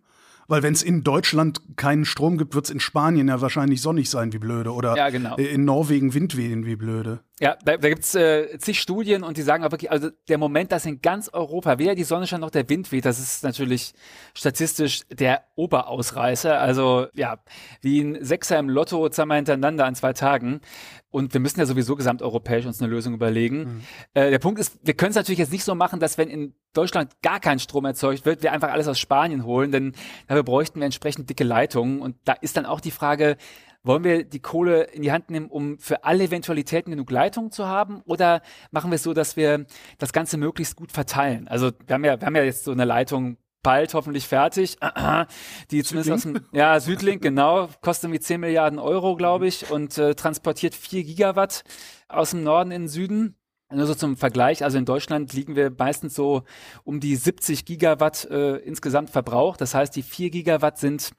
[0.48, 4.10] Weil wenn es in Deutschland keinen Strom gibt, wird es in Spanien ja wahrscheinlich sonnig
[4.10, 4.72] sein wie blöde.
[4.72, 5.36] Oder ja, genau.
[5.36, 7.20] in Norwegen Windwehen wie blöde.
[7.40, 10.36] Ja, da, da gibt es äh, zig Studien und die sagen auch wirklich, also der
[10.36, 13.42] Moment, dass in ganz Europa weder die Sonne scheint noch der Wind weht, das ist
[13.42, 13.94] natürlich
[14.34, 16.60] statistisch der Oberausreißer.
[16.60, 17.38] Also ja,
[17.80, 20.60] wie ein Sechser im Lotto zweimal hintereinander an zwei Tagen.
[21.08, 23.58] Und wir müssen ja sowieso gesamteuropäisch uns eine Lösung überlegen.
[23.58, 23.80] Mhm.
[24.12, 26.54] Äh, der Punkt ist, wir können es natürlich jetzt nicht so machen, dass wenn in
[26.74, 29.94] Deutschland gar kein Strom erzeugt wird, wir einfach alles aus Spanien holen, denn
[30.28, 32.02] dafür bräuchten wir entsprechend dicke Leitungen.
[32.02, 33.38] Und da ist dann auch die Frage,
[33.82, 37.66] wollen wir die Kohle in die Hand nehmen, um für alle Eventualitäten genug Leitungen zu
[37.66, 38.02] haben?
[38.04, 39.66] Oder machen wir es so, dass wir
[39.98, 41.48] das Ganze möglichst gut verteilen?
[41.48, 44.76] Also wir haben ja, wir haben ja jetzt so eine Leitung bald hoffentlich fertig.
[45.70, 49.96] Die zumindest aus dem, ja, Südlink, genau, kostet irgendwie 10 Milliarden Euro, glaube ich, und
[49.98, 51.64] äh, transportiert 4 Gigawatt
[52.08, 53.36] aus dem Norden in den Süden.
[53.72, 56.42] Nur so zum Vergleich, also in Deutschland liegen wir meistens so
[56.82, 59.56] um die 70 Gigawatt äh, insgesamt Verbrauch.
[59.56, 61.12] Das heißt, die 4 Gigawatt sind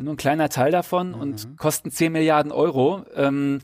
[0.00, 1.20] nur ein kleiner Teil davon mhm.
[1.20, 3.04] und kosten 10 Milliarden Euro.
[3.14, 3.60] Ähm,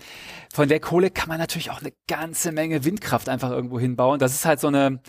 [0.53, 4.19] von der Kohle kann man natürlich auch eine ganze Menge Windkraft einfach irgendwo hinbauen.
[4.19, 5.01] Das ist halt so eine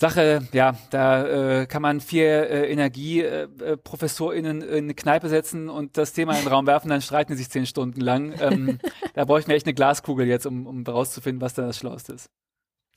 [0.00, 5.98] Sache, ja, da äh, kann man vier äh, EnergieprofessorInnen äh, in eine Kneipe setzen und
[5.98, 8.34] das Thema in den Raum werfen, dann streiten die sich zehn Stunden lang.
[8.40, 8.78] Ähm,
[9.14, 12.14] da brauche ich mir echt eine Glaskugel jetzt, um, um rauszufinden, was da das Schlauste
[12.14, 12.30] ist.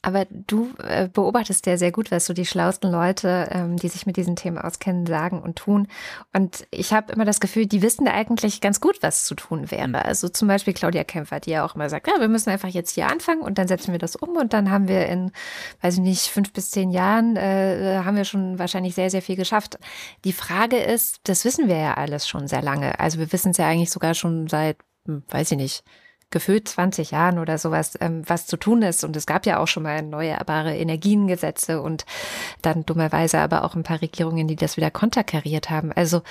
[0.03, 4.05] Aber du äh, beobachtest ja sehr gut, was so die schlauesten Leute, ähm, die sich
[4.05, 5.87] mit diesen Themen auskennen, sagen und tun.
[6.33, 9.87] Und ich habe immer das Gefühl, die wissen eigentlich ganz gut, was zu tun wäre.
[9.87, 9.95] Mhm.
[9.95, 12.91] Also zum Beispiel Claudia Kämpfer, die ja auch immer sagt, ja, wir müssen einfach jetzt
[12.91, 15.31] hier anfangen und dann setzen wir das um und dann haben wir in,
[15.81, 19.37] weiß ich nicht, fünf bis zehn Jahren, äh, haben wir schon wahrscheinlich sehr, sehr viel
[19.37, 19.79] geschafft.
[20.25, 22.99] Die Frage ist, das wissen wir ja alles schon sehr lange.
[22.99, 25.83] Also wir wissen es ja eigentlich sogar schon seit, hm, weiß ich nicht,
[26.33, 29.05] gefühlt 20 Jahren oder sowas, ähm, was zu tun ist.
[29.05, 32.05] Und es gab ja auch schon mal erneuerbare Energiengesetze und
[32.61, 35.93] dann dummerweise aber auch ein paar Regierungen, die das wieder konterkariert haben.
[35.93, 36.23] Also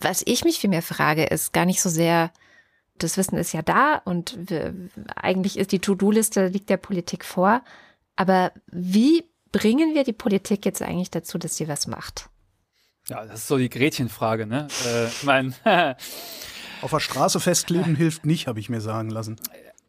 [0.00, 2.30] was ich mich vielmehr frage, ist gar nicht so sehr,
[2.96, 4.74] das Wissen ist ja da und wir,
[5.16, 7.62] eigentlich ist die To-Do-Liste, liegt der Politik vor.
[8.14, 12.30] Aber wie bringen wir die Politik jetzt eigentlich dazu, dass sie was macht?
[13.08, 14.68] Ja, das ist so die Gretchenfrage, ne?
[14.86, 15.52] Äh, ich meine,
[16.82, 19.36] Auf der Straße festkleben hilft nicht, habe ich mir sagen lassen.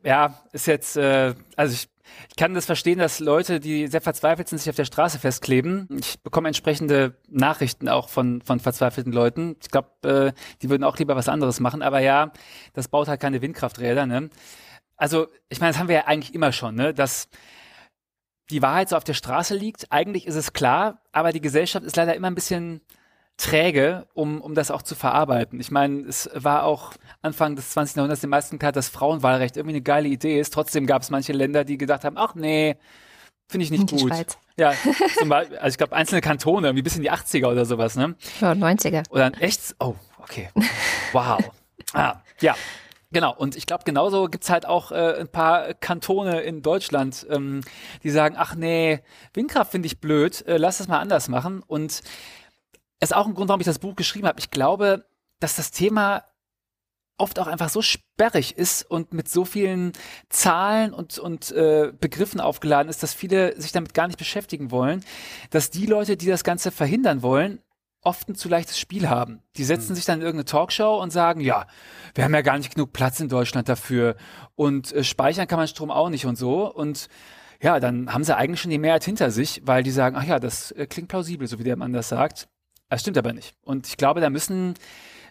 [0.04, 1.90] Ja, ist jetzt, äh, also ich,
[2.30, 5.88] ich kann das verstehen, dass Leute, die sehr verzweifelt sind, sich auf der Straße festkleben.
[5.98, 9.56] Ich bekomme entsprechende Nachrichten auch von, von verzweifelten Leuten.
[9.62, 11.82] Ich glaube, äh, die würden auch lieber was anderes machen.
[11.82, 12.32] Aber ja,
[12.74, 14.06] das baut halt keine Windkrafträder.
[14.06, 14.30] Ne?
[14.96, 16.94] Also, ich meine, das haben wir ja eigentlich immer schon, ne?
[16.94, 17.28] dass
[18.50, 19.92] die Wahrheit so auf der Straße liegt.
[19.92, 22.82] Eigentlich ist es klar, aber die Gesellschaft ist leider immer ein bisschen
[23.38, 25.60] träge, um, um das auch zu verarbeiten.
[25.60, 27.96] Ich meine, es war auch Anfang des 20.
[27.96, 30.54] Jahrhunderts den meisten klar, dass Frauenwahlrecht irgendwie eine geile Idee ist.
[30.54, 32.78] Trotzdem gab es manche Länder, die gedacht haben, ach nee,
[33.48, 34.10] finde ich nicht Die gut.
[34.10, 34.38] Schweiz.
[34.58, 34.74] Ja,
[35.18, 38.16] zum Beispiel, also ich glaube einzelne Kantone, irgendwie bis in die 80er oder sowas, ne?
[38.40, 39.10] Ja, 90er.
[39.10, 40.50] Oder echt, oh, okay.
[41.12, 41.40] Wow.
[41.94, 42.56] ah, ja.
[43.12, 47.62] Genau, und ich glaube, genauso gibt's halt auch äh, ein paar Kantone in Deutschland, ähm,
[48.02, 49.02] die sagen, ach nee,
[49.36, 51.62] Windkraft finde ich blöd, äh, lass das mal anders machen.
[51.66, 52.02] Und
[53.04, 54.40] ist auch ein Grund, warum ich das Buch geschrieben habe.
[54.40, 55.06] Ich glaube,
[55.40, 56.24] dass das Thema
[57.18, 59.94] oft auch einfach so sperrig ist und mit so vielen
[60.30, 65.04] Zahlen und, und äh, Begriffen aufgeladen ist, dass viele sich damit gar nicht beschäftigen wollen,
[65.52, 67.60] dass die Leute, die das Ganze verhindern wollen,
[68.02, 69.42] oft ein zu leichtes Spiel haben.
[69.56, 69.96] Die setzen mhm.
[69.96, 71.68] sich dann in irgendeine Talkshow und sagen, ja,
[72.16, 74.16] wir haben ja gar nicht genug Platz in Deutschland dafür
[74.56, 77.08] und äh, speichern kann man Strom auch nicht und so und
[77.62, 80.40] ja, dann haben sie eigentlich schon die Mehrheit hinter sich, weil die sagen, ach ja,
[80.40, 82.50] das äh, klingt plausibel, so wie der Mann das sagt.
[82.90, 83.56] Das stimmt aber nicht.
[83.64, 84.76] Und ich glaube, da müssen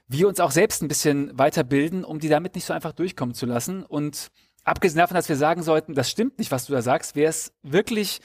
[0.08, 3.46] wir uns auch selbst ein bisschen weiterbilden, um die damit nicht so einfach durchkommen zu
[3.46, 3.84] lassen.
[3.84, 4.30] Und
[4.64, 7.52] abgesehen davon, dass wir sagen sollten, das stimmt nicht, was du da sagst, wäre es
[7.62, 8.20] wirklich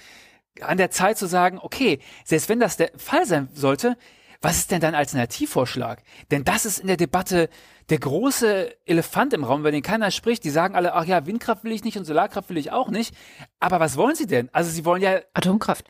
[0.61, 3.95] an der Zeit zu sagen, okay, selbst wenn das der Fall sein sollte,
[4.41, 6.03] was ist denn dein Alternativvorschlag?
[6.29, 7.49] Denn das ist in der Debatte
[7.89, 10.43] der große Elefant im Raum, über den keiner spricht.
[10.43, 13.15] Die sagen alle, ach ja, Windkraft will ich nicht und Solarkraft will ich auch nicht.
[13.59, 14.49] Aber was wollen sie denn?
[14.53, 15.85] Also sie wollen ja Atomkraft.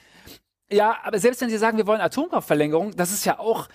[0.69, 3.69] Ja, aber selbst wenn Sie sagen, wir wollen Atomkraftverlängerung, das ist ja auch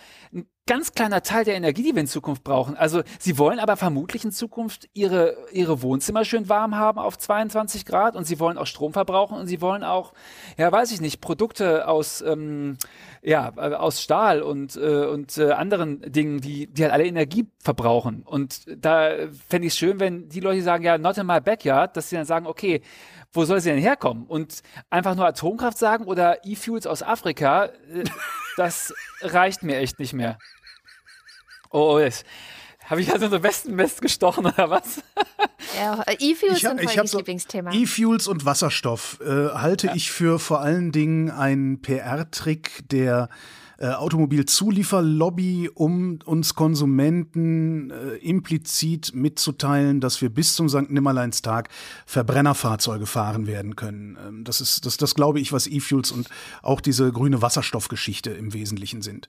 [0.67, 2.77] ganz kleiner Teil der Energie, die wir in Zukunft brauchen.
[2.77, 7.85] Also Sie wollen aber vermutlich in Zukunft Ihre, Ihre Wohnzimmer schön warm haben auf 22
[7.85, 10.13] Grad und Sie wollen auch Strom verbrauchen und Sie wollen auch,
[10.57, 12.77] ja, weiß ich nicht, Produkte aus, ähm,
[13.23, 18.23] ja, aus Stahl und, äh, und äh, anderen Dingen, die, die halt alle Energie verbrauchen.
[18.25, 19.11] Und da
[19.49, 22.17] fände ich es schön, wenn die Leute sagen, ja, not in my backyard, dass sie
[22.17, 22.83] dann sagen, okay,
[23.33, 24.27] wo soll sie denn herkommen?
[24.27, 28.05] Und einfach nur Atomkraft sagen oder E-Fuels aus Afrika, äh,
[28.57, 30.39] das reicht mir echt nicht mehr.
[31.71, 32.25] Oh, jetzt
[32.85, 35.03] habe ich also so Westenmist gestochen oder was?
[35.79, 37.73] Ja, E-Fuels sind mein so Lieblingsthema.
[37.73, 39.95] E-Fuels und Wasserstoff äh, halte ja.
[39.95, 43.29] ich für vor allen Dingen einen PR-Trick, der
[43.83, 50.89] äh, Automobilzulieferlobby, um uns Konsumenten äh, implizit mitzuteilen, dass wir bis zum St.
[50.89, 51.69] Nimmerleinstag
[52.07, 54.17] Verbrennerfahrzeuge fahren werden können.
[54.25, 56.29] Ähm, das ist das, das glaube ich, was E-Fuels und
[56.63, 59.27] auch diese grüne Wasserstoffgeschichte im Wesentlichen sind.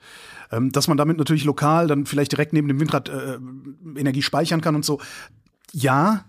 [0.51, 3.39] Ähm, dass man damit natürlich lokal dann vielleicht direkt neben dem Windrad äh,
[3.95, 5.01] Energie speichern kann und so.
[5.71, 6.25] Ja,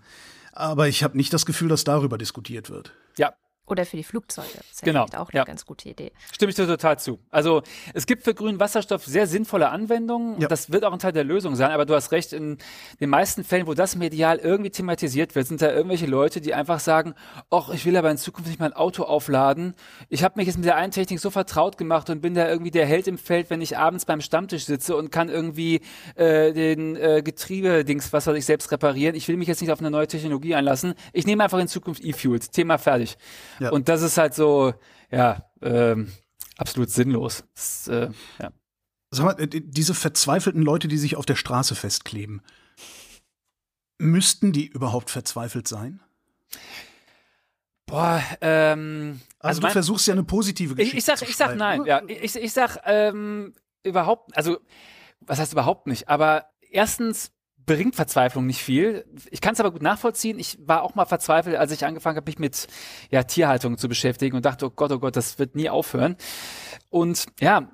[0.51, 2.91] aber ich habe nicht das Gefühl, dass darüber diskutiert wird.
[3.19, 3.33] Ja,
[3.67, 4.47] Oder für die Flugzeuge.
[4.55, 5.05] Das ist ja genau.
[5.05, 5.43] auch eine ja.
[5.43, 6.11] ganz gute Idee.
[6.31, 7.19] Stimme ich dir total zu.
[7.31, 7.63] Also
[7.95, 10.39] es gibt für grünen Wasserstoff sehr sinnvolle Anwendungen.
[10.39, 10.47] Ja.
[10.47, 11.71] Das wird auch ein Teil der Lösung sein.
[11.71, 12.59] Aber du hast recht, in
[12.99, 16.79] den meisten Fällen, wo das medial irgendwie thematisiert wird, sind da irgendwelche Leute, die einfach
[16.79, 17.15] sagen,
[17.49, 19.73] ach, ich will aber in Zukunft nicht mein Auto aufladen.
[20.09, 22.71] Ich habe mich jetzt mit der einen Technik so vertraut gemacht und bin da irgendwie
[22.71, 25.81] der Held im Feld, wenn ich abends beim Stammtisch sitze und kann irgendwie
[26.13, 29.15] äh, den äh, Getriebe-Dings, was weiß ich, selbst reparieren.
[29.15, 30.93] Ich will mich jetzt nicht auf eine neue Technologie einlassen.
[31.13, 32.51] Ich nehme einfach in Zukunft E-Fuels.
[32.51, 33.17] Thema fertig.
[33.59, 33.71] Ja.
[33.71, 34.73] Und das ist halt so,
[35.11, 36.11] ja, ähm,
[36.57, 37.43] absolut sinnlos.
[37.53, 38.51] Das, äh, ja.
[39.11, 42.41] Sag mal, äh, diese verzweifelten Leute, die sich auf der Straße festkleben,
[43.97, 46.01] müssten die überhaupt verzweifelt sein?
[47.85, 49.21] Boah, ähm.
[49.39, 51.85] Also, also du mein, versuchst ja eine positive Geschichte ich, ich sag, Ich sag nein,
[51.85, 52.01] ja.
[52.07, 54.57] Ich, ich sag ähm, überhaupt, also
[55.19, 57.31] was heißt überhaupt nicht, aber erstens
[57.65, 59.05] bringt Verzweiflung nicht viel.
[59.31, 60.39] Ich kann es aber gut nachvollziehen.
[60.39, 62.67] Ich war auch mal verzweifelt, als ich angefangen habe, mich mit
[63.11, 66.15] ja, Tierhaltung zu beschäftigen und dachte, oh Gott, oh Gott, das wird nie aufhören.
[66.89, 67.69] Und ja,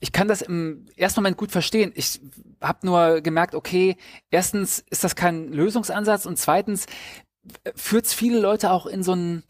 [0.00, 1.92] ich kann das im ersten Moment gut verstehen.
[1.94, 2.20] Ich
[2.60, 3.96] habe nur gemerkt, okay,
[4.30, 6.86] erstens ist das kein Lösungsansatz und zweitens
[7.76, 9.44] führt es viele Leute auch in so ein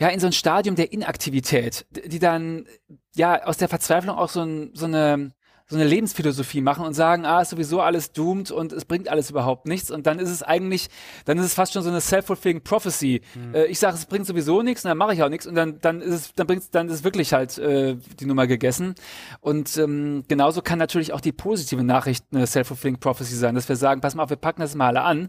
[0.00, 2.66] ja in so ein Stadium der Inaktivität, die dann
[3.14, 5.32] ja aus der Verzweiflung auch so, ein, so eine
[5.70, 9.28] so eine Lebensphilosophie machen und sagen, ah, ist sowieso alles doomed und es bringt alles
[9.28, 9.90] überhaupt nichts.
[9.90, 10.88] Und dann ist es eigentlich,
[11.26, 13.20] dann ist es fast schon so eine self-fulfilling prophecy.
[13.34, 13.54] Mhm.
[13.54, 15.78] Äh, ich sage, es bringt sowieso nichts und dann mache ich auch nichts und dann,
[15.80, 18.94] dann ist es, dann bringt's, dann ist es wirklich halt äh, die Nummer gegessen.
[19.40, 23.76] Und ähm, genauso kann natürlich auch die positive Nachricht eine self-fulfilling prophecy sein, dass wir
[23.76, 25.28] sagen, pass mal auf, wir packen das mal alle an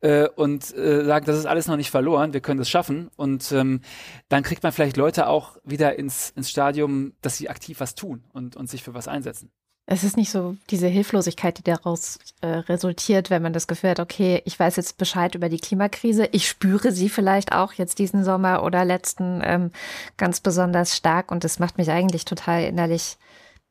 [0.00, 3.08] äh, und äh, sagen, das ist alles noch nicht verloren, wir können das schaffen.
[3.16, 3.80] Und ähm,
[4.28, 8.24] dann kriegt man vielleicht Leute auch wieder ins, ins Stadium, dass sie aktiv was tun
[8.34, 9.50] und, und sich für was einsetzen.
[9.90, 14.00] Es ist nicht so diese Hilflosigkeit, die daraus äh, resultiert, wenn man das Gefühl hat,
[14.00, 18.22] okay, ich weiß jetzt Bescheid über die Klimakrise, ich spüre sie vielleicht auch jetzt diesen
[18.22, 19.70] Sommer oder letzten ähm,
[20.18, 23.16] ganz besonders stark und das macht mich eigentlich total innerlich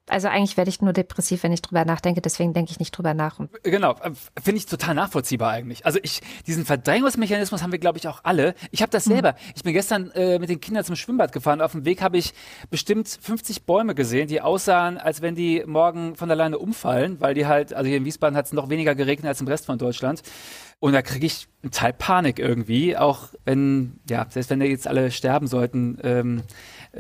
[0.10, 3.14] also eigentlich werde ich nur depressiv, wenn ich drüber nachdenke, deswegen denke ich nicht drüber
[3.14, 3.40] nach.
[3.64, 5.86] Genau, äh, finde ich total nachvollziehbar eigentlich.
[5.86, 8.56] Also ich, diesen Verdrängungsmechanismus haben wir, glaube ich, auch alle.
[8.72, 9.14] Ich habe das mhm.
[9.14, 9.36] selber.
[9.56, 11.62] Ich bin gestern äh, mit den Kindern zum Schwimmbad gefahren.
[11.62, 12.34] Auf dem Weg habe ich
[12.70, 17.46] bestimmt 50 Bäume gesehen, die aussahen, als wenn die morgen von alleine umfallen, weil die
[17.46, 20.22] halt, also hier in Wiesbaden hat es noch weniger geregnet als im Rest von Deutschland.
[20.80, 24.88] Und da kriege ich einen Teil Panik irgendwie, auch wenn, ja, selbst wenn die jetzt
[24.88, 26.44] alle sterben sollten, ähm,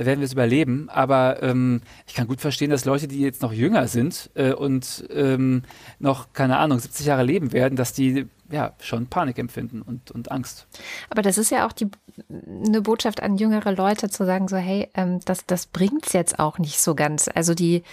[0.06, 0.90] werden wir es überleben.
[0.90, 5.08] Aber ähm, ich kann gut verstehen, dass Leute, die jetzt noch jünger sind äh, und
[5.14, 5.64] ähm,
[6.00, 10.32] noch, keine Ahnung, 70 Jahre leben werden, dass die ja schon Panik empfinden und, und
[10.32, 10.68] Angst.
[11.10, 11.88] Aber das ist ja auch die
[12.30, 16.58] eine Botschaft an jüngere Leute zu sagen, so, hey, ähm, das, das bringt's jetzt auch
[16.58, 17.30] nicht so ganz.
[17.34, 17.84] Also die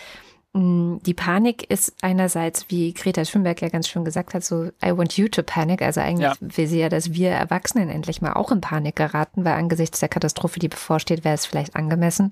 [0.57, 5.17] die Panik ist einerseits, wie Greta Thunberg ja ganz schön gesagt hat, so I want
[5.17, 5.83] you to panic.
[5.83, 6.57] Also eigentlich ja.
[6.57, 10.09] will sie ja, dass wir Erwachsenen endlich mal auch in Panik geraten, weil angesichts der
[10.09, 12.31] Katastrophe, die bevorsteht, wäre es vielleicht angemessen.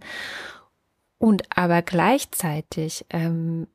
[1.18, 3.66] Und aber gleichzeitig ähm,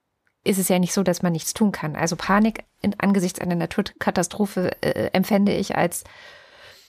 [0.46, 1.98] ist es ja nicht so, dass man nichts tun kann.
[1.98, 6.06] Also Panik in, angesichts einer Naturkatastrophe äh, empfände ich als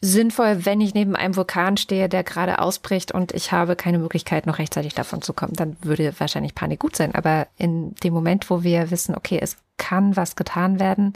[0.00, 4.46] sinnvoll, wenn ich neben einem Vulkan stehe, der gerade ausbricht und ich habe keine Möglichkeit,
[4.46, 5.54] noch rechtzeitig davon zu kommen.
[5.54, 7.14] Dann würde wahrscheinlich Panik gut sein.
[7.14, 11.14] Aber in dem Moment, wo wir wissen, okay, es kann was getan werden,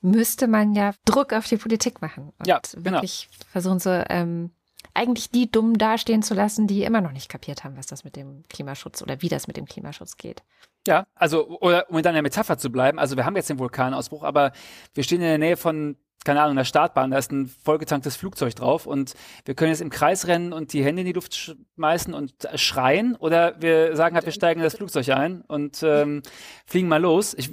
[0.00, 2.96] müsste man ja Druck auf die Politik machen und ja, genau.
[2.96, 4.50] wirklich versuchen so ähm,
[4.94, 8.16] eigentlich die dumm dastehen zu lassen, die immer noch nicht kapiert haben, was das mit
[8.16, 10.42] dem Klimaschutz oder wie das mit dem Klimaschutz geht.
[10.86, 14.24] Ja, also, oder um in deiner Metapher zu bleiben, also wir haben jetzt den Vulkanausbruch,
[14.24, 14.52] aber
[14.94, 18.54] wir stehen in der Nähe von keine Ahnung, der Startbahn, da ist ein vollgetanktes Flugzeug
[18.54, 22.14] drauf und wir können jetzt im Kreis rennen und die Hände in die Luft schmeißen
[22.14, 26.22] und schreien oder wir sagen halt, wir steigen in das Flugzeug ein und ähm,
[26.66, 27.34] fliegen mal los.
[27.34, 27.50] Ich,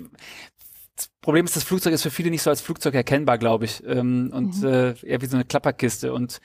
[0.96, 3.82] das Problem ist, das Flugzeug ist für viele nicht so als Flugzeug erkennbar, glaube ich.
[3.86, 4.68] Ähm, und mhm.
[4.68, 6.12] äh, eher wie so eine Klapperkiste.
[6.12, 6.42] Und,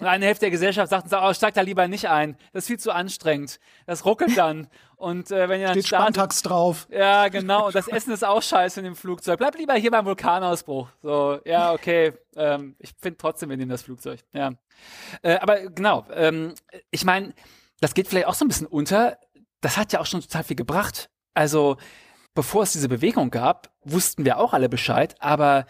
[0.00, 2.38] und eine Hälfte der Gesellschaft sagt, oh, steig da lieber nicht ein.
[2.54, 3.60] Das ist viel zu anstrengend.
[3.84, 4.68] Das ruckelt dann.
[4.96, 6.88] Und äh, wenn ihr dann Steht Spantax drauf.
[6.90, 7.66] Ja, genau.
[7.66, 9.38] Und das Essen ist auch scheiße in dem Flugzeug.
[9.38, 10.88] Bleib lieber hier beim Vulkanausbruch.
[11.02, 12.14] So, ja, okay.
[12.34, 14.20] Ähm, ich finde trotzdem, wir nehmen das Flugzeug.
[14.32, 14.52] Ja.
[15.22, 16.06] Äh, aber genau.
[16.12, 16.54] Ähm,
[16.90, 17.34] ich meine,
[17.80, 19.18] das geht vielleicht auch so ein bisschen unter.
[19.60, 21.10] Das hat ja auch schon total viel gebracht.
[21.34, 21.76] Also
[22.34, 25.66] bevor es diese Bewegung gab, wussten wir auch alle Bescheid, aber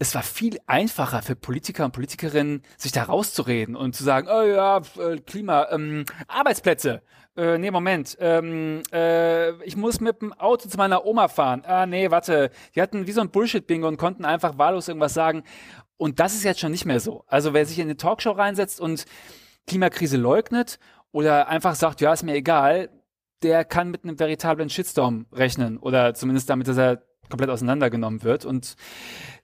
[0.00, 4.42] es war viel einfacher für Politiker und Politikerinnen, sich da rauszureden und zu sagen, oh
[4.42, 7.02] ja, äh, Klima, ähm, Arbeitsplätze.
[7.36, 8.16] Äh, nee, Moment.
[8.18, 11.64] Ähm, äh, ich muss mit dem Auto zu meiner Oma fahren.
[11.66, 12.50] Ah, nee, warte.
[12.74, 15.44] Die hatten wie so ein Bullshit-Bingo und konnten einfach wahllos irgendwas sagen.
[15.98, 17.24] Und das ist jetzt schon nicht mehr so.
[17.26, 19.04] Also wer sich in eine Talkshow reinsetzt und
[19.66, 20.78] Klimakrise leugnet
[21.12, 22.88] oder einfach sagt, ja, ist mir egal,
[23.42, 28.44] der kann mit einem veritablen Shitstorm rechnen oder zumindest damit, dass er komplett auseinandergenommen wird.
[28.44, 28.76] Und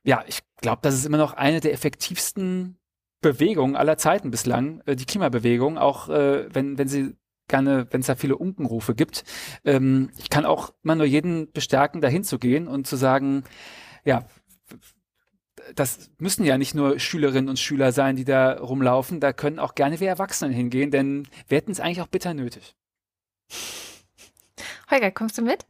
[0.05, 2.79] ja, ich glaube, das ist immer noch eine der effektivsten
[3.21, 7.17] Bewegung aller Zeiten bislang, äh, die Klimabewegung, auch äh, wenn, wenn sie
[7.49, 9.25] gerne, wenn es da viele Unkenrufe gibt.
[9.65, 13.45] Ähm, ich kann auch immer nur jeden bestärken, dahin zu gehen und zu sagen,
[14.05, 14.27] ja,
[15.75, 19.75] das müssen ja nicht nur Schülerinnen und Schüler sein, die da rumlaufen, da können auch
[19.75, 22.77] gerne wir Erwachsenen hingehen, denn wir hätten es eigentlich auch bitter nötig.
[24.91, 25.67] Holger, kommst du mit?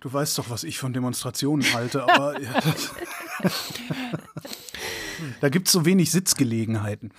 [0.00, 2.34] Du weißt doch, was ich von Demonstrationen halte, aber
[5.40, 7.12] da gibt es so wenig Sitzgelegenheiten.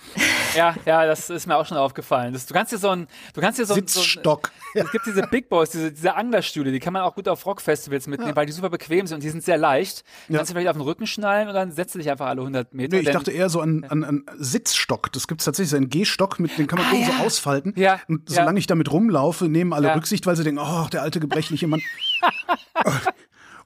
[0.56, 2.32] Ja, ja, das ist mir auch schon aufgefallen.
[2.32, 4.50] Das, du kannst dir so ein, du kannst dir so, Sitzstock.
[4.74, 7.28] So ein, es gibt diese Big Boys, diese, diese Anglerstühle, die kann man auch gut
[7.28, 8.36] auf Rockfestivals mitnehmen, ja.
[8.36, 10.04] weil die super bequem sind und die sind sehr leicht.
[10.28, 10.38] Die ja.
[10.38, 12.74] kannst du vielleicht auf den Rücken schnallen und dann setzt du dich einfach alle 100
[12.74, 12.96] Meter.
[12.96, 15.12] Nee, ich dachte eher so an, an, an Sitzstock.
[15.12, 17.06] Das gibt es tatsächlich, so einen G-Stock, mit den kann man ah, ja.
[17.06, 17.74] so ausfalten.
[17.76, 18.00] Ja.
[18.08, 21.66] Und solange ich damit rumlaufe, nehmen alle Rücksicht, weil sie denken, oh, der alte gebrechliche
[21.66, 21.82] Mann.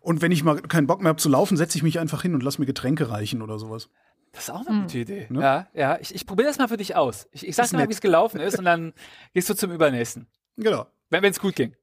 [0.01, 2.35] Und wenn ich mal keinen Bock mehr habe zu laufen, setze ich mich einfach hin
[2.35, 3.91] und lass mir Getränke reichen oder sowas.
[4.33, 4.83] Das ist auch eine hm.
[4.83, 5.26] gute Idee.
[5.28, 5.41] Ne?
[5.41, 5.99] Ja, ja.
[6.01, 7.28] Ich, ich probiere das mal für dich aus.
[7.33, 8.93] Ich, ich sag dir mal, wie es gelaufen ist und dann
[9.35, 10.26] gehst du zum Übernächsten.
[10.57, 10.87] Genau.
[11.09, 11.74] Wenn es gut ging.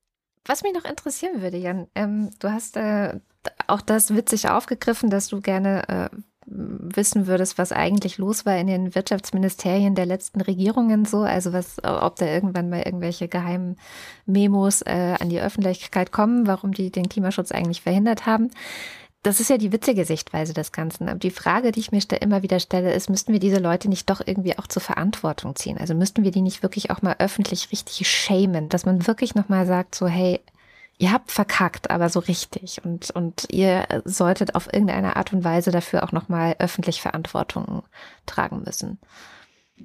[0.45, 3.19] Was mich noch interessieren würde, Jan, ähm, du hast äh,
[3.67, 6.17] auch das witzig aufgegriffen, dass du gerne äh,
[6.49, 11.83] wissen würdest, was eigentlich los war in den Wirtschaftsministerien der letzten Regierungen so, also was,
[11.83, 13.75] ob da irgendwann mal irgendwelche geheimen
[14.25, 18.49] Memos äh, an die Öffentlichkeit kommen, warum die den Klimaschutz eigentlich verhindert haben.
[19.27, 21.09] Das ist ja die witzige Sichtweise des Ganzen.
[21.09, 24.09] Aber die Frage, die ich mir immer wieder stelle, ist, müssten wir diese Leute nicht
[24.09, 25.77] doch irgendwie auch zur Verantwortung ziehen?
[25.77, 29.65] Also müssten wir die nicht wirklich auch mal öffentlich richtig schämen, dass man wirklich nochmal
[29.65, 30.39] sagt, so, hey,
[30.97, 32.85] ihr habt verkackt, aber so richtig.
[32.85, 37.83] Und, und ihr solltet auf irgendeine Art und Weise dafür auch nochmal öffentlich Verantwortung
[38.25, 38.97] tragen müssen.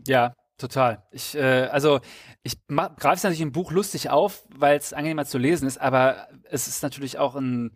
[0.07, 1.03] Ja, total.
[1.11, 1.99] Ich, äh, also
[2.45, 6.29] ich greife es natürlich im Buch lustig auf, weil es angenehmer zu lesen ist, aber
[6.49, 7.73] es ist natürlich auch ein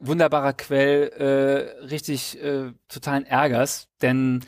[0.00, 4.40] wunderbarer Quell äh, richtig äh, totalen Ärgers, denn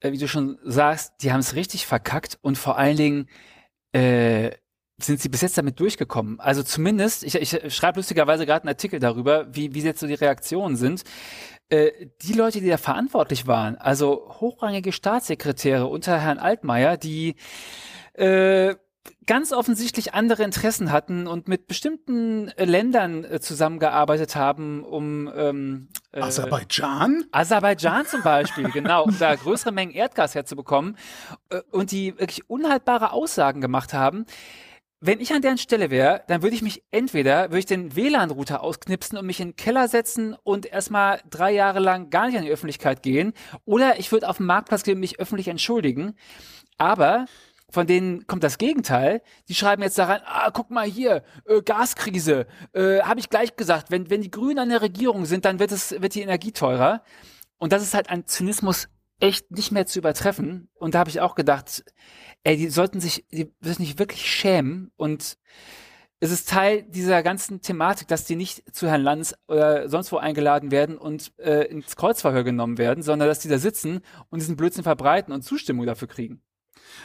[0.00, 3.28] äh, wie du schon sagst, die haben es richtig verkackt und vor allen Dingen
[3.92, 4.52] äh,
[4.98, 6.38] sind sie bis jetzt damit durchgekommen?
[6.38, 10.14] Also zumindest, ich, ich schreibe lustigerweise gerade einen Artikel darüber, wie, wie jetzt so die
[10.14, 11.02] Reaktionen sind.
[11.68, 11.90] Äh,
[12.22, 17.34] die Leute, die da verantwortlich waren, also hochrangige Staatssekretäre unter Herrn Altmaier, die
[18.14, 18.76] äh,
[19.26, 25.88] ganz offensichtlich andere Interessen hatten und mit bestimmten äh, Ländern äh, zusammengearbeitet haben, um ähm,
[26.12, 27.24] äh, Aserbaidschan?
[27.32, 30.96] Aserbaidschan zum Beispiel, genau, um da größere Mengen Erdgas herzubekommen
[31.50, 34.26] äh, und die wirklich unhaltbare Aussagen gemacht haben
[35.06, 38.62] wenn ich an deren Stelle wäre, dann würde ich mich entweder, würde ich den WLAN-Router
[38.62, 42.44] ausknipsen und mich in den Keller setzen und erstmal drei Jahre lang gar nicht an
[42.44, 43.34] die Öffentlichkeit gehen,
[43.66, 46.14] oder ich würde auf dem Marktplatz gehen und mich öffentlich entschuldigen.
[46.78, 47.26] Aber
[47.74, 49.20] von denen kommt das Gegenteil.
[49.48, 52.46] Die schreiben jetzt daran, ah, guck mal hier, äh, Gaskrise.
[52.72, 55.72] Äh, Habe ich gleich gesagt, wenn, wenn die Grünen an der Regierung sind, dann wird,
[55.72, 57.02] es, wird die Energie teurer.
[57.58, 58.88] Und das ist halt ein Zynismus
[59.20, 60.68] echt nicht mehr zu übertreffen.
[60.74, 61.84] Und da habe ich auch gedacht,
[62.44, 65.36] ey, die sollten sich, die müssen sich wirklich schämen und
[66.20, 70.16] es ist Teil dieser ganzen Thematik, dass die nicht zu Herrn Lanz oder sonst wo
[70.16, 74.00] eingeladen werden und äh, ins Kreuzverhör genommen werden, sondern dass die da sitzen
[74.30, 76.40] und diesen Blödsinn verbreiten und Zustimmung dafür kriegen.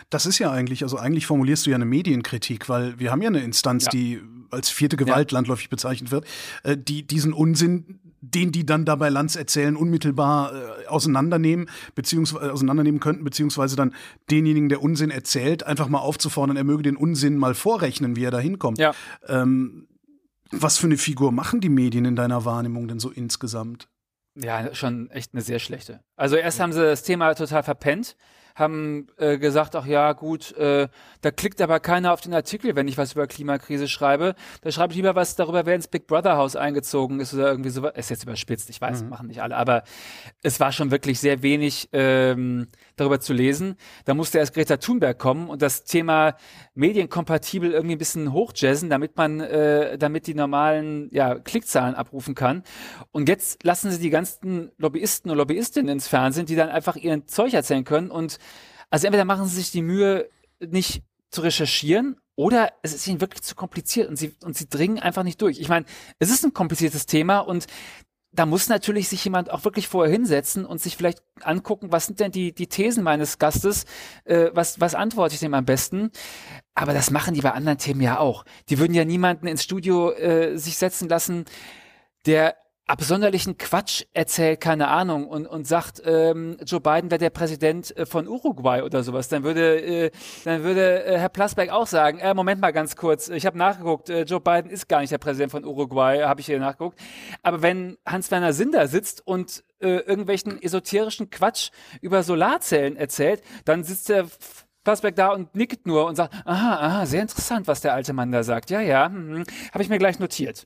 [0.09, 3.29] Das ist ja eigentlich, also eigentlich formulierst du ja eine Medienkritik, weil wir haben ja
[3.29, 3.91] eine Instanz, ja.
[3.91, 4.21] die
[4.51, 5.37] als vierte Gewalt ja.
[5.37, 6.25] landläufig bezeichnet wird,
[6.63, 12.49] äh, die diesen Unsinn den die dann dabei Lanz erzählen, unmittelbar äh, auseinandernehmen, beziehungsweise äh,
[12.49, 13.93] auseinandernehmen könnten, beziehungsweise dann
[14.29, 18.31] denjenigen, der Unsinn erzählt, einfach mal aufzufordern, er möge den Unsinn mal vorrechnen, wie er
[18.31, 18.77] da hinkommt.
[18.77, 18.93] Ja.
[19.27, 19.87] Ähm,
[20.51, 23.87] was für eine Figur machen die Medien in deiner Wahrnehmung denn so insgesamt?
[24.35, 26.01] Ja, schon echt eine sehr schlechte.
[26.15, 28.15] Also erst haben sie das Thema total verpennt
[28.59, 30.87] haben äh, gesagt, ach ja, gut, äh,
[31.21, 34.35] da klickt aber keiner auf den Artikel, wenn ich was über Klimakrise schreibe.
[34.61, 37.69] Da schreibe ich lieber was darüber, wer ins Big Brother Haus eingezogen ist oder irgendwie
[37.69, 37.87] so.
[37.87, 39.09] Ist jetzt überspitzt, ich weiß, mhm.
[39.09, 39.83] machen nicht alle, aber
[40.41, 43.75] es war schon wirklich sehr wenig ähm, darüber zu lesen.
[44.05, 46.35] Da musste erst Greta Thunberg kommen und das Thema
[46.75, 52.63] medienkompatibel irgendwie ein bisschen hochjazzen, damit man, äh, damit die normalen ja, Klickzahlen abrufen kann.
[53.11, 57.27] Und jetzt lassen sie die ganzen Lobbyisten und Lobbyistinnen ins Fernsehen, die dann einfach ihren
[57.27, 58.37] Zeug erzählen können und
[58.89, 60.29] also entweder machen sie sich die Mühe,
[60.59, 64.99] nicht zu recherchieren, oder es ist ihnen wirklich zu kompliziert und sie, und sie dringen
[64.99, 65.59] einfach nicht durch.
[65.59, 65.85] Ich meine,
[66.19, 67.67] es ist ein kompliziertes Thema und
[68.31, 72.19] da muss natürlich sich jemand auch wirklich vorher hinsetzen und sich vielleicht angucken, was sind
[72.19, 73.85] denn die, die Thesen meines Gastes,
[74.23, 76.11] äh, was, was antworte ich dem am besten.
[76.75, 78.45] Aber das machen die bei anderen Themen ja auch.
[78.69, 81.45] Die würden ja niemanden ins Studio äh, sich setzen lassen,
[82.25, 82.55] der
[82.89, 88.05] absonderlichen Quatsch erzählt, keine Ahnung, und, und sagt, ähm, Joe Biden wäre der Präsident äh,
[88.07, 90.11] von Uruguay oder sowas, dann würde, äh,
[90.43, 94.09] dann würde äh, Herr Plasberg auch sagen, äh, Moment mal ganz kurz, ich habe nachgeguckt,
[94.09, 96.99] äh, Joe Biden ist gar nicht der Präsident von Uruguay, habe ich hier nachgeguckt.
[97.43, 101.69] Aber wenn Hans-Werner Sinder sitzt und äh, irgendwelchen esoterischen Quatsch
[102.01, 104.25] über Solarzellen erzählt, dann sitzt der
[104.83, 108.31] Plasberg da und nickt nur und sagt, aha, aha, sehr interessant, was der alte Mann
[108.31, 108.71] da sagt.
[108.71, 110.65] Ja, ja, hm, habe ich mir gleich notiert.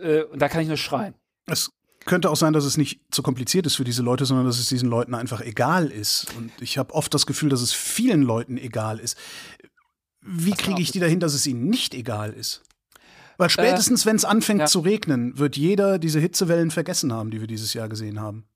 [0.00, 1.14] Äh, und da kann ich nur schreien.
[1.46, 1.70] Es
[2.04, 4.68] könnte auch sein, dass es nicht zu kompliziert ist für diese Leute, sondern dass es
[4.68, 6.26] diesen Leuten einfach egal ist.
[6.36, 9.18] Und ich habe oft das Gefühl, dass es vielen Leuten egal ist.
[10.20, 12.62] Wie kriege ich die dahin, dass es ihnen nicht egal ist?
[13.38, 14.66] Weil spätestens, äh, wenn es anfängt ja.
[14.66, 18.46] zu regnen, wird jeder diese Hitzewellen vergessen haben, die wir dieses Jahr gesehen haben.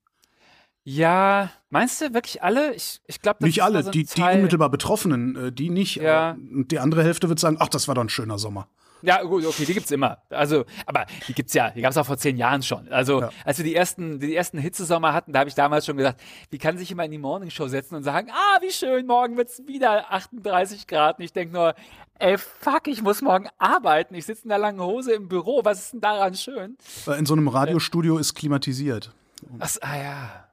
[0.83, 2.75] Ja, meinst du wirklich alle?
[2.75, 3.83] Ich, ich glaube, nicht alle.
[3.83, 5.97] So die, die unmittelbar Betroffenen, äh, die nicht.
[5.97, 6.33] Ja.
[6.33, 8.69] Und die andere Hälfte wird sagen: Ach, das war doch ein schöner Sommer.
[9.03, 10.19] Ja, gut, okay, die gibt's immer.
[10.31, 12.89] Also, aber die gibt's ja, die gab's auch vor zehn Jahren schon.
[12.93, 13.31] Also, ja.
[13.45, 16.21] als wir die ersten, die ersten Hitzesommer hatten, da habe ich damals schon gesagt,
[16.51, 19.63] wie kann sich immer in die Morningshow setzen und sagen, ah, wie schön, morgen wird's
[19.67, 21.19] wieder 38 Grad.
[21.19, 21.75] Und ich denk nur,
[22.19, 24.15] ey, fuck, ich muss morgen arbeiten.
[24.15, 25.65] Ich sitze in der langen Hose im Büro.
[25.65, 26.77] Was ist denn daran schön?
[27.19, 29.13] In so einem Radiostudio ist klimatisiert.
[29.59, 30.49] Ach, ah ja.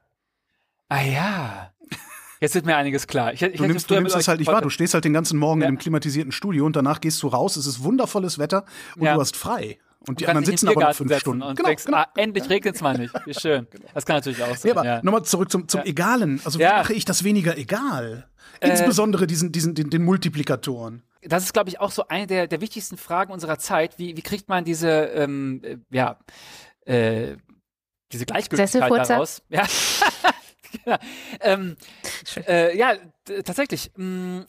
[0.88, 1.72] Ah ja.
[2.40, 3.32] Jetzt wird mir einiges klar.
[3.32, 4.62] Ich, ich du nimmst, du nimmst das halt nicht wahr.
[4.62, 5.66] Du stehst halt den ganzen Morgen ja.
[5.66, 8.64] in einem klimatisierten Studio und danach gehst du raus, es ist wundervolles Wetter
[8.96, 9.14] und ja.
[9.14, 9.78] du hast frei.
[10.06, 11.42] Und die anderen sitzen aber noch fünf Stunden.
[11.42, 11.98] Und genau, denkst, genau.
[11.98, 13.14] ah, endlich regnet es mal nicht.
[13.26, 13.66] Wie schön.
[13.78, 13.88] Genau.
[13.92, 14.70] Das kann natürlich auch sein.
[14.70, 15.00] Ja, aber ja.
[15.02, 16.40] nochmal zurück zum, zum Egalen.
[16.44, 18.28] Also wie mache ich das weniger egal?
[18.60, 21.02] Äh, Insbesondere diesen, diesen, den, den Multiplikatoren.
[21.22, 23.98] Das ist, glaube ich, auch so eine der, der wichtigsten Fragen unserer Zeit.
[23.98, 26.18] Wie, wie kriegt man diese, ähm, äh, ja,
[26.86, 27.36] äh,
[28.12, 29.42] diese Gleichgültigkeit daraus?
[29.48, 29.66] Ja.
[30.84, 30.98] genau.
[31.40, 31.76] ähm,
[32.46, 32.96] äh, ja,
[33.44, 33.90] tatsächlich.
[33.96, 34.46] Mh, mm,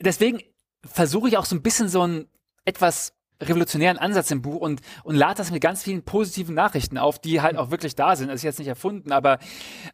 [0.00, 0.42] deswegen
[0.84, 2.28] versuche ich auch so ein bisschen so ein
[2.64, 7.18] etwas revolutionären Ansatz im Buch und, und lad das mit ganz vielen positiven Nachrichten auf,
[7.18, 8.28] die halt auch wirklich da sind.
[8.28, 9.38] Das ist jetzt nicht erfunden, aber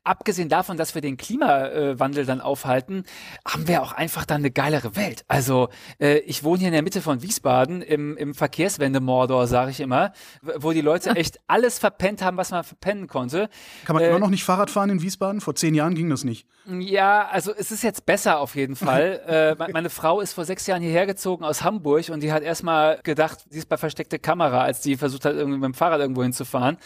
[0.04, 3.04] abgesehen davon, dass wir den Klimawandel dann aufhalten,
[3.46, 5.24] haben wir auch einfach dann eine geilere Welt.
[5.28, 5.68] Also
[6.00, 10.12] äh, ich wohne hier in der Mitte von Wiesbaden im, im Verkehrswende-Mordor, sage ich immer,
[10.42, 13.48] wo die Leute echt alles verpennt haben, was man verpennen konnte.
[13.84, 15.40] Kann man äh, immer noch nicht Fahrrad fahren in Wiesbaden?
[15.40, 16.46] Vor zehn Jahren ging das nicht.
[16.68, 19.56] Ja, also es ist jetzt besser auf jeden Fall.
[19.58, 23.00] äh, meine Frau ist vor sechs Jahren hierher gezogen aus Hamburg und die hat erstmal
[23.02, 26.00] gedacht, gedacht, sie ist bei versteckter Kamera, als sie versucht hat, irgendwie mit dem Fahrrad
[26.00, 26.78] irgendwo hinzufahren.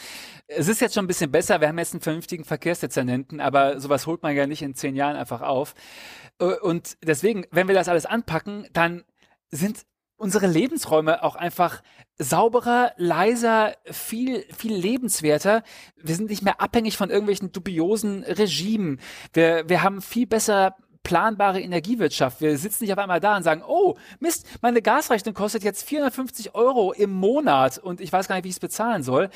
[0.46, 1.60] Es ist jetzt schon ein bisschen besser.
[1.60, 5.16] Wir haben jetzt einen vernünftigen Verkehrsdezernenten, aber sowas holt man ja nicht in zehn Jahren
[5.16, 5.74] einfach auf.
[6.38, 9.04] Äh, und deswegen, wenn wir das alles anpacken, dann
[9.50, 9.82] sind
[10.22, 11.82] unsere Lebensräume auch einfach
[12.16, 15.64] sauberer, leiser, viel, viel lebenswerter.
[15.96, 19.00] Wir sind nicht mehr abhängig von irgendwelchen dubiosen Regimen.
[19.32, 22.40] Wir, wir haben viel besser planbare Energiewirtschaft.
[22.40, 26.54] Wir sitzen nicht auf einmal da und sagen, oh, Mist, meine Gasrechnung kostet jetzt 450
[26.54, 29.28] Euro im Monat und ich weiß gar nicht, wie ich es bezahlen soll.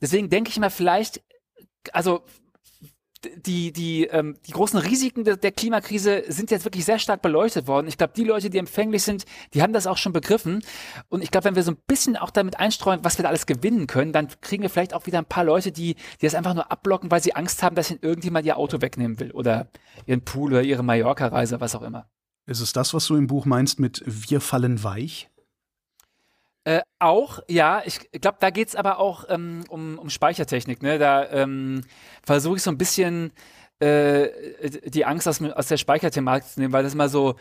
[0.00, 1.22] Deswegen denke ich mal, vielleicht,
[1.92, 2.24] also
[3.46, 7.66] die, die, ähm, die großen Risiken de der Klimakrise sind jetzt wirklich sehr stark beleuchtet
[7.66, 7.86] worden.
[7.86, 10.62] Ich glaube, die Leute, die empfänglich sind, die haben das auch schon begriffen.
[11.08, 13.46] Und ich glaube, wenn wir so ein bisschen auch damit einstreuen, was wir da alles
[13.46, 16.54] gewinnen können, dann kriegen wir vielleicht auch wieder ein paar Leute, die, die das einfach
[16.54, 19.68] nur abblocken, weil sie Angst haben, dass ihnen irgendjemand ihr Auto wegnehmen will oder
[20.06, 22.08] ihren Pool oder ihre Mallorca-Reise, was auch immer.
[22.46, 25.30] Ist es das, was du im Buch meinst mit Wir fallen weich?
[26.64, 30.82] Äh, auch, ja, ich glaube, da geht's aber auch ähm, um, um Speichertechnik.
[30.82, 30.98] Ne?
[30.98, 31.82] Da ähm,
[32.22, 33.32] versuche ich so ein bisschen
[33.80, 34.28] äh,
[34.84, 37.34] die Angst aus, aus der Speicherthematik zu nehmen, weil das immer so,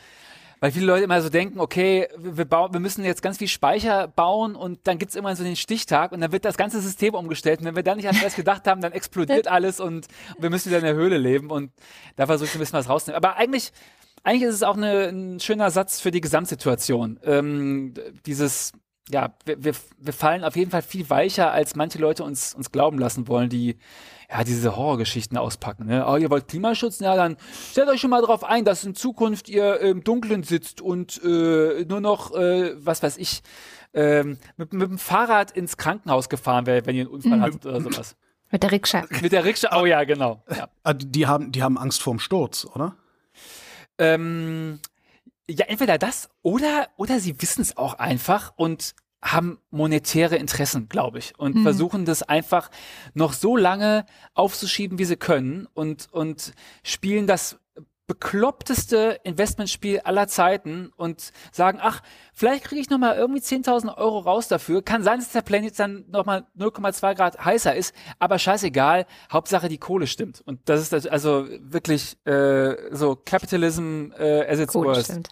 [0.59, 4.07] weil viele Leute immer so denken, okay, wir, bauen, wir müssen jetzt ganz viel Speicher
[4.07, 7.59] bauen und dann gibt's immer so den Stichtag und dann wird das ganze System umgestellt.
[7.59, 10.07] Und wenn wir dann nicht an das gedacht haben, dann explodiert alles und
[10.39, 11.71] wir müssen wieder in der Höhle leben und
[12.15, 13.23] da versuche ich ein bisschen was rauszunehmen.
[13.23, 13.71] Aber eigentlich,
[14.23, 17.19] eigentlich ist es auch eine, ein schöner Satz für die Gesamtsituation.
[17.23, 17.93] Ähm,
[18.25, 18.71] dieses
[19.11, 22.71] ja, wir, wir, wir fallen auf jeden Fall viel weicher, als manche Leute uns, uns
[22.71, 23.77] glauben lassen wollen, die
[24.29, 25.85] ja diese Horrorgeschichten auspacken.
[25.85, 26.05] Ne?
[26.07, 26.99] Oh, ihr wollt Klimaschutz?
[26.99, 27.37] Ja, dann
[27.71, 31.85] stellt euch schon mal darauf ein, dass in Zukunft ihr im Dunkeln sitzt und äh,
[31.85, 33.43] nur noch, äh, was weiß ich,
[33.93, 37.41] ähm, mit, mit dem Fahrrad ins Krankenhaus gefahren werdet, wenn ihr einen Unfall mhm.
[37.41, 38.15] hattet oder sowas.
[38.51, 39.05] Mit der Rikscha.
[39.21, 40.43] Mit der Rikscha, oh ja, genau.
[40.49, 40.69] Ja.
[40.83, 42.95] Ah, die, haben, die haben Angst vorm Sturz, oder?
[43.97, 44.79] Ähm,
[45.51, 51.19] ja, entweder das oder, oder sie wissen es auch einfach und haben monetäre Interessen, glaube
[51.19, 51.63] ich, und mhm.
[51.63, 52.71] versuchen das einfach
[53.13, 57.59] noch so lange aufzuschieben, wie sie können und, und spielen das
[58.11, 62.01] bekloppteste Investmentspiel aller Zeiten und sagen, ach,
[62.33, 64.81] vielleicht kriege ich noch mal irgendwie 10.000 Euro raus dafür.
[64.81, 69.05] Kann sein, dass der Planet dann noch mal 0,2 Grad heißer ist, aber scheißegal.
[69.31, 70.41] Hauptsache die Kohle stimmt.
[70.45, 75.05] Und das ist das, also wirklich äh, so Capitalism äh, as its Kohle worst.
[75.05, 75.29] Stimmt.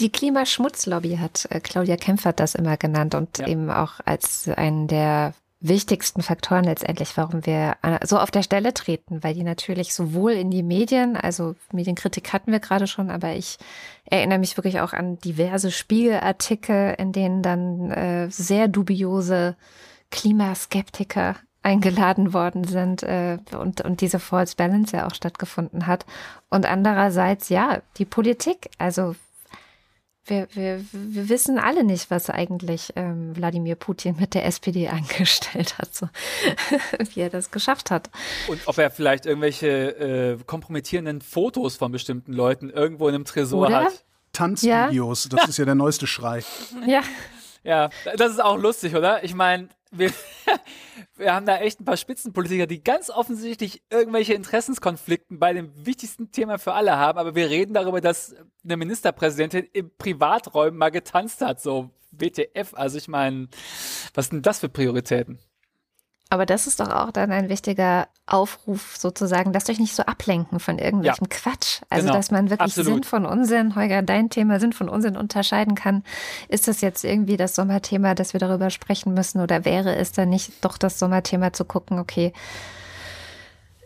[0.00, 3.46] Die Klimaschmutzlobby hat äh, Claudia Kempfert das immer genannt und ja.
[3.46, 9.24] eben auch als einen der wichtigsten Faktoren letztendlich, warum wir so auf der Stelle treten,
[9.24, 13.58] weil die natürlich sowohl in die Medien, also Medienkritik hatten wir gerade schon, aber ich
[14.04, 19.56] erinnere mich wirklich auch an diverse Spiegelartikel, in denen dann äh, sehr dubiose
[20.10, 26.06] Klimaskeptiker eingeladen worden sind äh, und, und diese False Balance ja auch stattgefunden hat.
[26.50, 29.16] Und andererseits, ja, die Politik, also
[30.28, 35.78] wir, wir, wir wissen alle nicht, was eigentlich ähm, Wladimir Putin mit der SPD angestellt
[35.78, 36.08] hat, so
[37.14, 38.10] wie er das geschafft hat.
[38.48, 43.66] Und ob er vielleicht irgendwelche äh, kompromittierenden Fotos von bestimmten Leuten irgendwo in einem Tresor
[43.66, 43.84] Oder?
[43.84, 44.04] hat.
[44.32, 45.36] Tanzvideos, Ja.
[45.36, 46.42] das ist ja der neueste Schrei.
[46.86, 47.02] Ja,
[47.64, 49.24] Ja, das ist auch lustig, oder?
[49.24, 50.12] Ich meine, wir,
[51.16, 56.30] wir haben da echt ein paar Spitzenpolitiker, die ganz offensichtlich irgendwelche Interessenskonflikten bei dem wichtigsten
[56.30, 58.34] Thema für alle haben, aber wir reden darüber, dass
[58.64, 62.74] eine Ministerpräsidentin im Privaträumen mal getanzt hat, so WTF.
[62.74, 63.48] Also ich meine,
[64.14, 65.38] was sind das für Prioritäten?
[66.30, 70.60] Aber das ist doch auch dann ein wichtiger Aufruf sozusagen, lasst euch nicht so ablenken
[70.60, 71.80] von irgendwelchem Quatsch.
[71.88, 72.16] Also, genau.
[72.16, 72.92] dass man wirklich Absolut.
[72.92, 76.04] Sinn von Unsinn, Holger, dein Thema Sinn von Unsinn unterscheiden kann.
[76.48, 80.28] Ist das jetzt irgendwie das Sommerthema, dass wir darüber sprechen müssen oder wäre es dann
[80.28, 82.34] nicht doch das Sommerthema zu gucken, okay,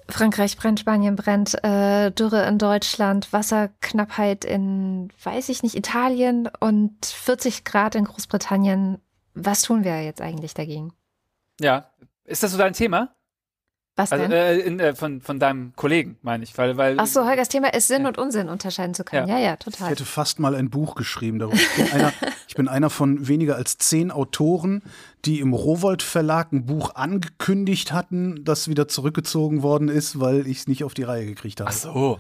[0.09, 7.07] Frankreich brennt, Spanien brennt, äh, Dürre in Deutschland, Wasserknappheit in, weiß ich nicht, Italien und
[7.07, 8.99] 40 Grad in Großbritannien.
[9.35, 10.93] Was tun wir jetzt eigentlich dagegen?
[11.61, 11.92] Ja.
[12.25, 13.15] Ist das so dein Thema?
[13.95, 14.33] Was Also denn?
[14.33, 16.57] äh, in, äh, von, von deinem Kollegen, meine ich.
[16.57, 19.29] Weil, weil, Ach so, Holgers Thema ist Sinn und Unsinn unterscheiden zu können.
[19.29, 19.91] Ja, ja, Ich total.
[19.91, 21.57] hätte fast mal ein Buch geschrieben darüber.
[21.59, 22.13] Ich bin einer,
[22.49, 24.83] ich bin einer von weniger als zehn Autoren,
[25.27, 30.61] die im Rowold Verlag ein Buch angekündigt hatten, das wieder zurückgezogen worden ist, weil ich
[30.61, 31.69] es nicht auf die Reihe gekriegt habe.
[31.69, 32.19] Ach so.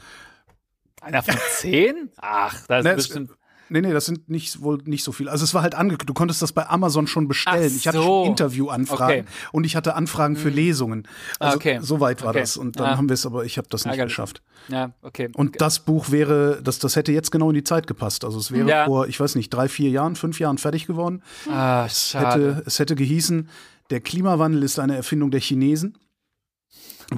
[1.00, 2.10] Einer von zehn?
[2.18, 3.30] Ach, das ist Ne, es- bestimmt.
[3.72, 5.30] Nee, nee, das sind nicht wohl nicht so viele.
[5.30, 7.70] Also es war halt angekündigt, du konntest das bei Amazon schon bestellen.
[7.72, 8.04] Ach Ich hatte so.
[8.04, 9.24] schon Interviewanfragen Okay.
[9.52, 11.08] und ich hatte Anfragen für Lesungen.
[11.40, 11.78] Ah, Also okay.
[11.82, 12.40] so weit war Okay.
[12.40, 12.56] das.
[12.56, 12.96] Und dann Ah.
[12.98, 14.12] haben wir es, aber ich habe das nicht Ärgerlich.
[14.12, 14.42] geschafft.
[14.68, 15.30] Ja, okay.
[15.34, 18.24] Und das Buch wäre, das, das hätte jetzt genau in die Zeit gepasst.
[18.24, 18.84] Also es wäre Ja.
[18.84, 21.22] vor, ich weiß nicht, drei, vier Jahren, fünf Jahren fertig geworden.
[21.50, 22.26] ah, Es schade.
[22.56, 23.48] hätte, es hätte gehießen,
[23.90, 25.98] der Klimawandel ist eine Erfindung der Chinesen.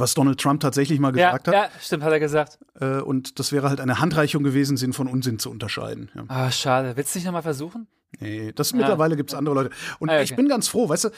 [0.01, 1.55] Was Donald Trump tatsächlich mal ja, gesagt hat.
[1.55, 2.59] ja, stimmt, hat er gesagt.
[2.81, 6.11] Äh, und das wäre halt eine Handreichung gewesen, Sinn von Unsinn zu unterscheiden.
[6.15, 6.25] Ja.
[6.29, 6.97] Ah, schade.
[6.97, 7.87] Willst du nicht nochmal versuchen?
[8.21, 9.71] Nee, das mittlerweile gibt es andere Leute.
[9.99, 10.23] Und Ah, okay.
[10.23, 11.11] ich bin ganz froh, weißt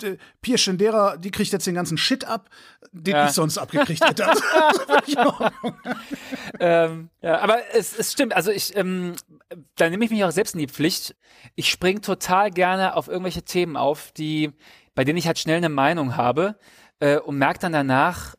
[0.00, 2.50] du, Pia Schendera, die kriegt jetzt den ganzen Shit ab,
[2.90, 3.26] den Ja.
[3.26, 4.26] ich sonst abgekriegt hätte.
[5.14, 5.32] Also,
[6.60, 8.34] ähm, ja, aber es, es stimmt.
[8.34, 9.14] Also ich, ähm,
[9.76, 11.14] da nehme ich mich auch selbst in die Pflicht.
[11.54, 14.52] Ich springe total gerne auf irgendwelche Themen auf, die,
[14.94, 16.56] bei denen ich halt schnell eine Meinung habe
[17.02, 18.36] äh, und merke dann danach,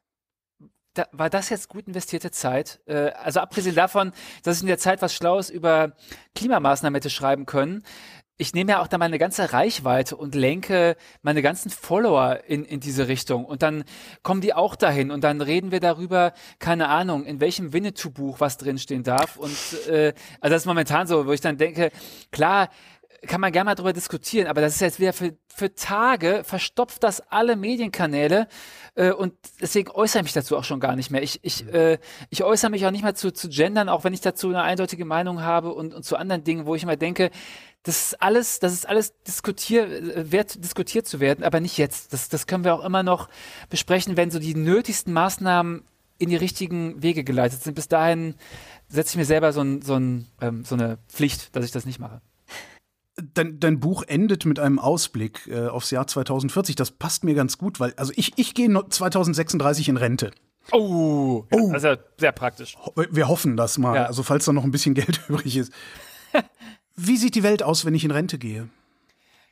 [0.94, 2.80] da, war das jetzt gut investierte Zeit?
[2.86, 5.94] Äh, also abgesehen davon, dass ich in der Zeit was Schlaues über
[6.36, 7.84] Klimamaßnahmen hätte schreiben können.
[8.38, 12.80] Ich nehme ja auch da meine ganze Reichweite und lenke meine ganzen Follower in, in
[12.80, 13.46] diese Richtung.
[13.46, 13.84] Und dann
[14.24, 18.58] kommen die auch dahin und dann reden wir darüber, keine Ahnung, in welchem Winnetou-Buch was
[18.58, 19.38] drinstehen darf.
[19.38, 19.56] Und
[19.88, 21.92] äh, also das ist momentan so, wo ich dann denke,
[22.32, 22.70] klar,
[23.28, 27.04] kann man gerne mal drüber diskutieren, aber das ist jetzt wieder für, für Tage, verstopft
[27.04, 28.48] das alle Medienkanäle
[28.96, 31.24] äh, und deswegen äußere ich mich dazu auch schon gar nicht mehr.
[31.24, 32.00] Ich, ich, äh,
[32.30, 35.06] ich äußere mich auch nicht mehr zu, zu Gendern, auch wenn ich dazu eine eindeutige
[35.06, 37.32] Meinung habe und, und zu anderen Dingen, wo ich immer denke,
[37.84, 42.14] das ist alles, das ist alles diskutier, äh, wert, diskutiert zu werden, aber nicht jetzt.
[42.14, 43.30] Das, das können wir auch immer noch
[43.70, 45.84] besprechen, wenn so die nötigsten Maßnahmen
[46.18, 47.74] in die richtigen Wege geleitet sind.
[47.74, 48.36] Bis dahin
[48.88, 51.86] setze ich mir selber so, ein, so, ein, ähm, so eine Pflicht, dass ich das
[51.86, 52.22] nicht mache.
[53.36, 56.76] Dein, dein Buch endet mit einem Ausblick äh, aufs Jahr 2040.
[56.76, 60.32] Das passt mir ganz gut, weil also ich, ich gehe noch 2036 in Rente.
[60.72, 62.76] Oh, ja, das ist ja sehr praktisch.
[62.78, 64.06] Ho- Wir hoffen das mal, Ja.
[64.06, 65.72] also falls da noch ein bisschen Geld übrig ist.
[66.96, 68.70] Wie sieht die Welt aus, wenn ich in Rente gehe?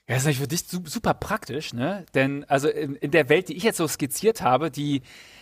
[0.08, 2.06] Ja, das ist für dich su- super praktisch, ne?
[2.16, 5.02] Denn also in, in der Welt, die ich jetzt so skizziert habe, die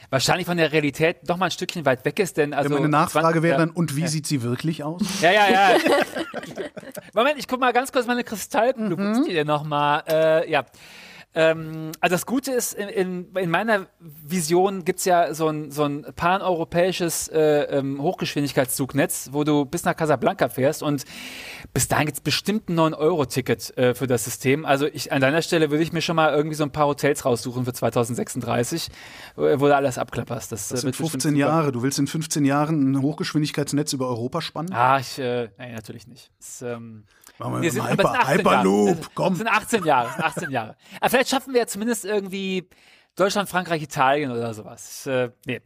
[0.10, 3.40] wahrscheinlich von der Realität noch mal ein Stückchen weit weg ist, denn also Meine Nachfrage
[3.40, 3.66] 20 wäre ja.
[3.66, 5.02] dann, und wie sieht sie wirklich aus?
[5.22, 5.78] Ja, ja, ja.
[7.14, 8.98] Moment, ich guck mal ganz kurz meine Kristallkugel.
[8.98, 9.16] Mhm.
[9.16, 10.04] Wo ist die denn noch mal?
[10.08, 10.66] Äh, ja.
[11.36, 15.84] Ähm, also das Gute ist, in, in, in meiner Vision gibt's ja so ein, so
[15.84, 21.06] ein paneuropäisches äh, ähm, Hochgeschwindigkeitszugnetz, wo du bis nach Casablanca fährst und
[21.72, 24.66] bis dahin gibt's bestimmt ein 9-Euro-Ticket äh, für das System.
[24.66, 27.24] Also ich an deiner Stelle würde ich mir schon mal irgendwie so ein paar Hotels
[27.26, 28.90] raussuchen für 2036,
[29.36, 30.52] wo du alles abklapperst.
[30.52, 31.40] Das, Das äh, sind wird bestimmt 15 super.
[31.40, 31.72] Jahre.
[31.72, 34.74] Du willst in 15 Jahren ein Hochgeschwindigkeitsnetz über Europa spannen?
[34.74, 36.32] Ah, ich, äh, nein, natürlich nicht.
[36.40, 37.04] Das, ähm,
[37.38, 38.38] Machen wir Nee, es sind, es sind Hyper, 18 Jahre.
[38.38, 39.36] Hyperloop, Es komm.
[39.36, 40.76] sind 18 Jahre, es sind 18 Jahre.
[41.20, 42.70] Aber vielleicht schaffen wir ja zumindest irgendwie
[43.16, 45.06] Deutschland, Frankreich, Italien oder sowas.
[45.06, 45.60] Äh, nee.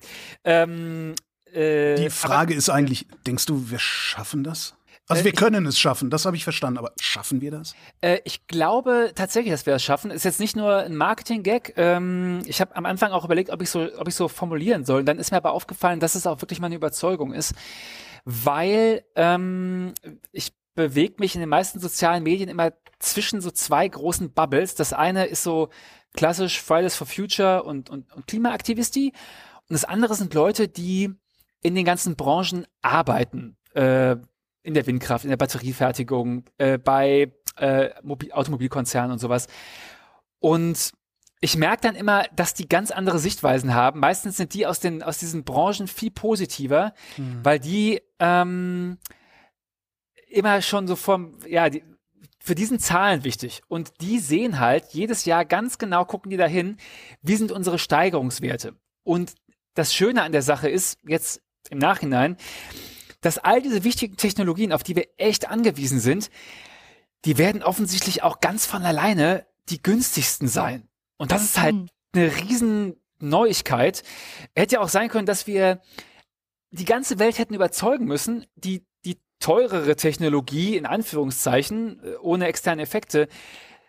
[0.43, 1.13] Ähm,
[1.53, 4.73] äh, Die Frage ist eigentlich, denkst du, wir schaffen das?
[5.07, 7.75] Also wir können es schaffen, das habe ich verstanden, aber schaffen wir das?
[8.01, 10.09] Äh, ich glaube tatsächlich, dass wir es schaffen.
[10.09, 11.73] Ist jetzt nicht nur ein Marketing-Gag.
[11.75, 15.03] Ähm, ich habe am Anfang auch überlegt, ob ich so, ob ich so formulieren soll.
[15.03, 17.53] Dann ist mir aber aufgefallen, dass es auch wirklich meine Überzeugung ist,
[18.25, 19.93] weil ähm,
[20.31, 24.75] ich bewege mich in den meisten sozialen Medien immer zwischen so zwei großen Bubbles.
[24.75, 25.69] Das eine ist so
[26.13, 29.13] klassisch Fridays for Future und, und, und Klimaaktivisti.
[29.69, 31.13] Und das andere sind Leute, die
[31.61, 33.57] in den ganzen Branchen arbeiten.
[33.73, 34.17] Äh,
[34.63, 39.47] in der Windkraft, in der Batteriefertigung, äh, bei äh, Mobil Automobilkonzernen und sowas.
[40.39, 40.91] Und
[41.41, 43.99] ich merke dann immer, dass die ganz andere Sichtweisen haben.
[43.99, 47.39] Meistens sind die aus den aus diesen Branchen viel positiver, mhm.
[47.43, 48.97] weil die ähm,
[50.33, 51.83] immer schon so vom ja die,
[52.39, 56.77] für diesen Zahlen wichtig und die sehen halt jedes Jahr ganz genau gucken die dahin,
[57.21, 58.75] wie sind unsere Steigerungswerte.
[59.03, 59.35] Und
[59.75, 62.37] das Schöne an der Sache ist jetzt im Nachhinein,
[63.21, 66.29] dass all diese wichtigen Technologien, auf die wir echt angewiesen sind,
[67.25, 70.89] die werden offensichtlich auch ganz von alleine die günstigsten sein.
[71.17, 71.89] Und das ist halt mhm.
[72.13, 74.03] eine riesen Neuigkeit.
[74.53, 75.81] Hätte ja auch sein können, dass wir
[76.71, 82.81] die ganze Welt hätten überzeugen müssen, die, die teurere Technologie, in Anführungszeichen, äh, ohne externe
[82.81, 83.27] Effekte,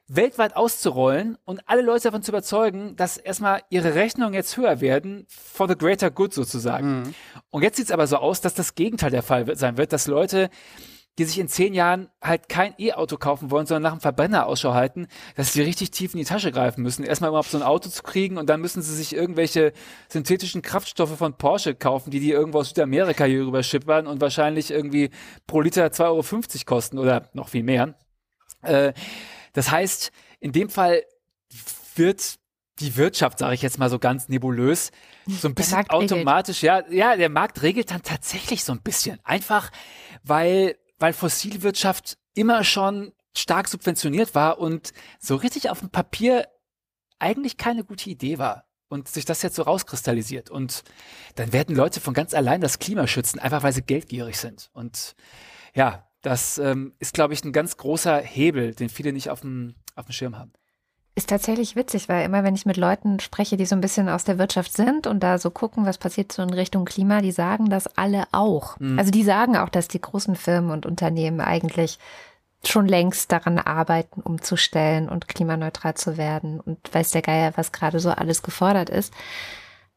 [0.09, 5.27] weltweit auszurollen und alle Leute davon zu überzeugen, dass erstmal ihre Rechnungen jetzt höher werden,
[5.29, 7.03] for the greater good sozusagen.
[7.03, 7.15] Mhm.
[7.51, 10.07] Und jetzt sieht es aber so aus, dass das Gegenteil der Fall sein wird, dass
[10.09, 10.51] Leute,
[11.19, 14.75] die sich in zehn Jahren halt kein E-Auto kaufen wollen, sondern nach einem Verbrenner Ausschau
[14.75, 15.07] halten,
[15.37, 18.03] dass sie richtig tief in die Tasche greifen müssen, erstmal überhaupt so ein Auto zu
[18.03, 19.73] kriegen und dann müssen sie sich irgendwelche
[20.09, 24.71] synthetischen Kraftstoffe von Porsche kaufen, die die irgendwo aus Südamerika hier rüber schippern und wahrscheinlich
[24.71, 25.11] irgendwie
[25.47, 27.95] pro Liter 2,50 Euro kosten oder noch viel mehr.
[28.62, 28.93] Äh,
[29.53, 30.11] das heißt,
[30.41, 31.03] in dem Fall
[31.95, 32.39] wird
[32.81, 34.91] die Wirtschaft, sage ich jetzt mal so ganz nebulös,
[35.27, 36.91] so ein bisschen automatisch, regelt.
[36.91, 39.21] ja, ja, der Markt regelt dann tatsächlich so ein bisschen.
[39.23, 39.71] Einfach,
[40.25, 46.49] weil, weil Fossilwirtschaft immer schon stark subventioniert war und so richtig auf dem Papier
[47.18, 48.66] eigentlich keine gute Idee war.
[48.88, 50.51] Und sich das jetzt so rauskristallisiert.
[50.51, 50.84] Und
[51.34, 54.70] dann werden Leute von ganz allein das Klima schützen, einfach weil sie geldgierig sind.
[54.72, 55.16] Und
[55.74, 59.74] ja, das ähm, ist, glaube ich, ein ganz großer Hebel, den viele nicht auf dem,
[59.97, 60.53] auf dem Schirm haben.
[61.17, 64.25] Ist tatsächlich witzig, weil immer, wenn ich mit Leuten spreche, die so ein bisschen aus
[64.25, 67.71] der Wirtschaft sind und da so gucken, was passiert so in Richtung Klima, die sagen
[67.71, 68.81] das alle auch.
[68.81, 68.99] Mhm.
[68.99, 72.01] Also die sagen auch, dass die großen Firmen und Unternehmen eigentlich
[72.67, 78.01] schon längst daran arbeiten, umzustellen und klimaneutral zu werden und weiß der Geier, was gerade
[78.01, 79.12] so alles gefordert ist.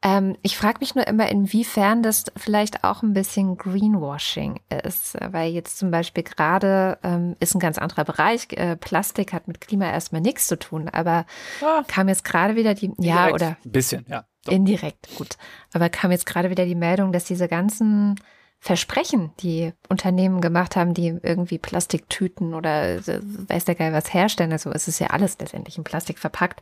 [0.04, 5.52] Ähm, ich frage mich nur immer, inwiefern das vielleicht auch ein bisschen Greenwashing ist, weil
[5.52, 8.48] jetzt zum Beispiel gerade ähm, ist ein ganz anderer Bereich.
[8.52, 11.26] Äh, Plastik hat mit Klima erstmal nichts zu tun, aber
[11.64, 13.58] ah, kam jetzt gerade wieder die, ja, oder?
[13.66, 14.26] Ein bisschen, ja.
[14.46, 14.54] Doch.
[14.54, 15.36] Indirekt, gut.
[15.74, 18.16] Aber kam jetzt gerade wieder die Meldung, dass diese ganzen
[18.60, 24.52] Versprechen, die Unternehmen gemacht haben, die irgendwie Plastiktüten oder äh, weiß der Geil was herstellen,
[24.52, 26.62] also es ist ja alles letztendlich in Plastik verpackt,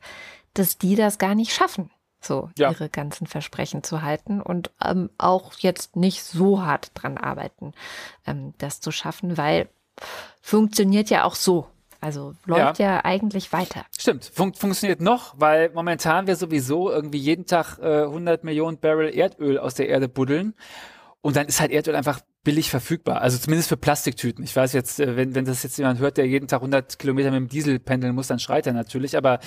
[0.53, 1.91] dass die das gar nicht schaffen
[2.25, 2.71] so ja.
[2.71, 7.73] ihre ganzen Versprechen zu halten und ähm, auch jetzt nicht so hart dran arbeiten,
[8.25, 9.69] ähm, das zu schaffen, weil
[10.41, 11.67] funktioniert ja auch so.
[12.01, 13.83] Also läuft ja, ja eigentlich weiter.
[13.97, 19.09] Stimmt, Fun funktioniert noch, weil momentan wir sowieso irgendwie jeden Tag äh, 100 Millionen Barrel
[19.09, 20.53] Erdöl aus der Erde buddeln.
[21.25, 23.21] Und dann ist halt Erdöl einfach billig verfügbar.
[23.21, 24.43] Also zumindest für Plastiktüten.
[24.43, 27.31] Ich weiß jetzt, äh, wenn, wenn das jetzt jemand hört, der jeden Tag 100 Kilometer
[27.31, 29.17] mit dem Diesel pendeln muss, dann schreit er natürlich.
[29.17, 29.39] Aber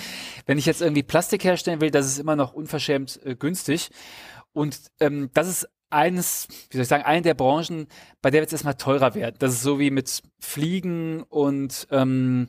[0.47, 3.91] wenn ich jetzt irgendwie Plastik herstellen will, das ist immer noch unverschämt äh, günstig.
[4.53, 7.87] Und ähm, das ist eines, wie soll ich sagen, eine der Branchen,
[8.23, 9.37] bei der wird es erstmal teurer werden.
[9.39, 12.49] Das ist so wie mit Fliegen und ähm,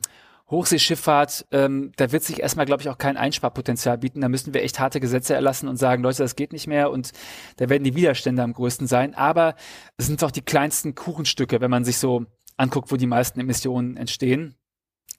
[0.50, 4.20] Hochseeschifffahrt, ähm, da wird sich erstmal, glaube ich, auch kein Einsparpotenzial bieten.
[4.20, 7.12] Da müssen wir echt harte Gesetze erlassen und sagen, Leute, das geht nicht mehr und
[7.56, 9.14] da werden die Widerstände am größten sein.
[9.14, 9.54] Aber
[9.96, 12.26] es sind doch die kleinsten Kuchenstücke, wenn man sich so
[12.56, 14.56] anguckt, wo die meisten Emissionen entstehen.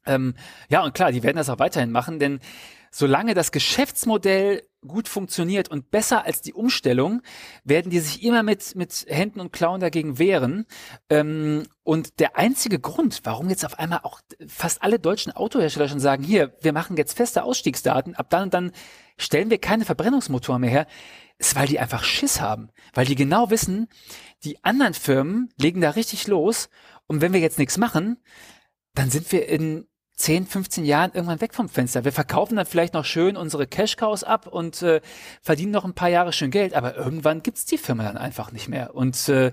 [0.05, 0.35] Ähm,
[0.69, 2.39] ja, und klar, die werden das auch weiterhin machen, denn
[2.91, 7.21] solange das Geschäftsmodell gut funktioniert und besser als die Umstellung,
[7.63, 10.65] werden die sich immer mit, mit Händen und Klauen dagegen wehren.
[11.09, 15.99] Ähm, und der einzige Grund, warum jetzt auf einmal auch fast alle deutschen Autohersteller schon
[15.99, 18.71] sagen, hier, wir machen jetzt feste Ausstiegsdaten, ab dann und dann
[19.17, 20.87] stellen wir keine Verbrennungsmotoren mehr her,
[21.37, 22.69] ist, weil die einfach Schiss haben.
[22.93, 23.87] Weil die genau wissen,
[24.43, 26.69] die anderen Firmen legen da richtig los.
[27.07, 28.17] Und wenn wir jetzt nichts machen,
[28.93, 29.87] dann sind wir in
[30.21, 32.05] 10, 15 Jahren irgendwann weg vom Fenster.
[32.05, 35.01] Wir verkaufen dann vielleicht noch schön unsere Cash-Cows ab und äh,
[35.41, 38.69] verdienen noch ein paar Jahre schön Geld, aber irgendwann gibt's die Firma dann einfach nicht
[38.69, 38.95] mehr.
[38.95, 39.51] Und äh,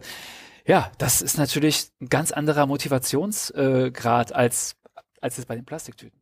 [0.67, 4.77] ja, das ist natürlich ein ganz anderer Motivationsgrad äh, als,
[5.23, 6.21] als es bei den Plastiktüten.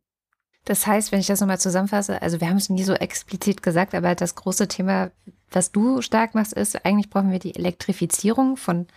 [0.63, 3.93] Das heißt, wenn ich das nochmal zusammenfasse, also wir haben es nie so explizit gesagt,
[3.95, 5.11] aber das große Thema,
[5.51, 8.87] was du stark machst, ist, eigentlich brauchen wir die Elektrifizierung von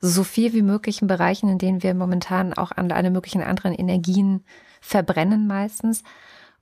[0.00, 3.74] so viel wie möglich in Bereichen, in denen wir momentan auch an alle möglichen anderen
[3.74, 4.44] Energien
[4.80, 6.02] verbrennen meistens.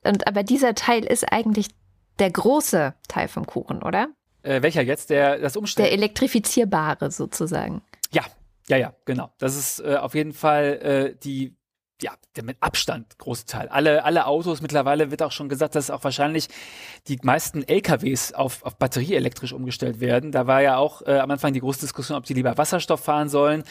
[0.04, 1.68] Und aber dieser Teil ist eigentlich
[2.18, 4.08] der große Teil vom Kuchen, oder?
[4.42, 5.10] Äh, welcher jetzt?
[5.10, 5.88] Der das Umstellen?
[5.88, 7.82] Der elektrifizierbare sozusagen.
[8.12, 8.24] Ja,
[8.68, 9.30] ja, ja, genau.
[9.38, 11.58] Das ist äh, auf jeden Fall äh, die
[12.00, 13.68] ja, der mit Abstand große Teil.
[13.68, 16.48] Alle, alle Autos mittlerweile wird auch schon gesagt, dass auch wahrscheinlich
[17.08, 20.30] die meisten LKWs auf, auf Batterie elektrisch umgestellt werden.
[20.30, 23.28] Da war ja auch äh, am Anfang die große Diskussion, ob die lieber Wasserstoff fahren
[23.28, 23.64] sollen.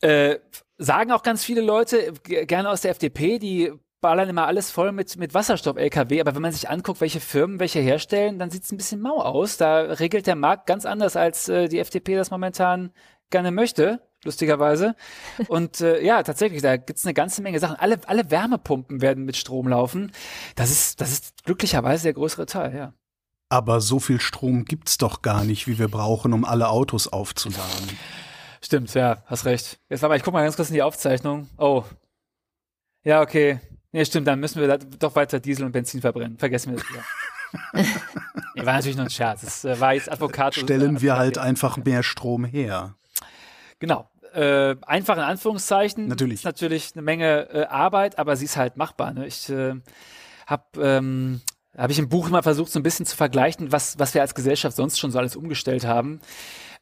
[0.00, 0.38] Äh,
[0.78, 5.16] sagen auch ganz viele Leute, gerne aus der FDP, die ballern immer alles voll mit,
[5.16, 8.76] mit Wasserstoff-LKW, aber wenn man sich anguckt, welche Firmen welche herstellen, dann sieht es ein
[8.76, 9.56] bisschen mau aus.
[9.56, 12.92] Da regelt der Markt ganz anders, als äh, die FDP das momentan
[13.30, 14.94] gerne möchte lustigerweise.
[15.48, 17.76] Und äh, ja, tatsächlich, da gibt's eine ganze Menge Sachen.
[17.76, 20.12] Alle, alle Wärmepumpen werden mit Strom laufen.
[20.56, 22.92] Das ist, das ist glücklicherweise der größere Teil, ja.
[23.50, 27.88] Aber so viel Strom gibt's doch gar nicht, wie wir brauchen, um alle Autos aufzuladen.
[28.62, 29.78] Stimmt, ja, hast recht.
[29.88, 31.48] Jetzt warte mal, ich guck mal ganz kurz in die Aufzeichnung.
[31.58, 31.84] Oh.
[33.04, 33.60] Ja, okay.
[33.92, 36.38] Ja, stimmt, dann müssen wir doch weiter Diesel und Benzin verbrennen.
[36.38, 37.94] Vergessen wir das wieder.
[38.54, 39.40] nee, war natürlich nur ein Scherz.
[39.42, 40.54] Das äh, war jetzt Advokat.
[40.54, 42.96] Stellen wir halt einfach mehr Strom her.
[43.78, 44.10] Genau.
[44.34, 46.06] Äh, einfach in Anführungszeichen.
[46.08, 46.40] Natürlich.
[46.40, 49.14] Ist natürlich eine Menge äh, Arbeit, aber sie ist halt machbar.
[49.14, 49.26] Ne?
[49.26, 49.74] Ich äh,
[50.46, 51.40] habe ähm,
[51.78, 54.34] habe ich im Buch immer versucht, so ein bisschen zu vergleichen, was, was wir als
[54.34, 56.20] Gesellschaft sonst schon so alles umgestellt haben.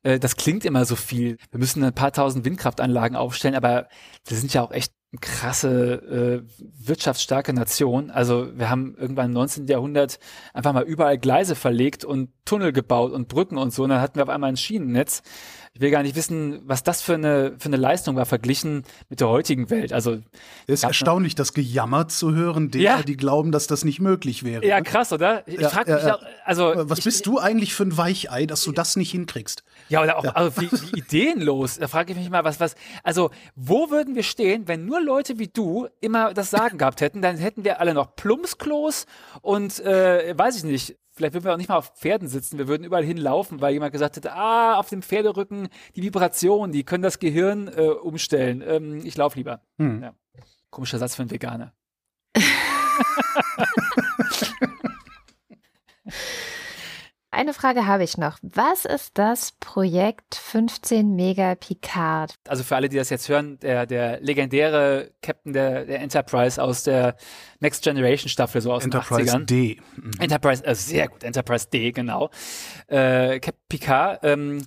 [0.07, 1.37] Äh, das klingt immer so viel.
[1.51, 3.89] Wir müssen ein paar tausend Windkraftanlagen aufstellen, aber
[4.25, 8.11] wir sind ja auch echt eine krasse äh, wirtschaftsstarke Nation.
[8.11, 9.67] Also wir haben irgendwann im 19.
[9.67, 10.19] Jahrhundert
[10.55, 13.83] einfach mal überall Gleise verlegt und Tunnel gebaut und Brücken und so.
[13.83, 15.23] Und dann hatten wir auf einmal ein Schienennetz
[15.77, 19.20] ich will gar nicht wissen, was das für eine, für eine Leistung war, verglichen mit
[19.20, 19.93] der heutigen Welt.
[19.93, 20.22] Also,
[20.66, 23.03] es ist erstaunlich, das Gejammert zu hören, derer, ja.
[23.03, 24.64] die glauben, dass das nicht möglich wäre.
[24.64, 25.47] Ja, krass, oder?
[25.47, 26.72] Ich ja, frage mich ja, auch, also.
[26.77, 29.64] Was ich, bist du eigentlich für ein Weichei, dass du das nicht hinkriegst?
[29.91, 31.79] Ja, oder auch, also wie, wie ideenlos.
[31.79, 35.39] Da frage ich mich mal, was, was, also, wo würden wir stehen, wenn nur Leute
[35.39, 37.20] wie du immer das Sagen gehabt hätten?
[37.20, 39.05] Dann hätten wir alle noch Plumpsklos
[39.43, 42.69] und, äh, weiß ich nicht, vielleicht würden wir auch nicht mal auf Pferden sitzen, wir
[42.69, 47.03] würden überall hinlaufen, weil jemand gesagt hätte, ah, auf dem Pferderücken die Vibration, die können
[47.03, 48.62] das Gehirn äh, umstellen.
[48.67, 49.62] Ähm, ich laufe lieber.
[49.79, 50.03] Hm.
[50.03, 50.14] Ja.
[50.71, 51.73] Komischer Satz für einen Veganer.
[57.37, 58.39] Eine Frage habe ich noch.
[58.41, 62.34] Was ist das Projekt 15 Mega Picard?
[62.49, 66.84] Also für alle, die das jetzt hören, der, der legendäre Captain der, der Enterprise aus
[66.84, 67.14] der
[67.61, 69.45] Next Generation Staffel, so aus Enterprise den 80ern.
[69.45, 69.80] D.
[69.97, 70.12] Mhm.
[70.18, 72.30] Enterprise, äh, sehr gut, Enterprise D, genau.
[72.87, 74.66] Äh, Captain Picard, ähm,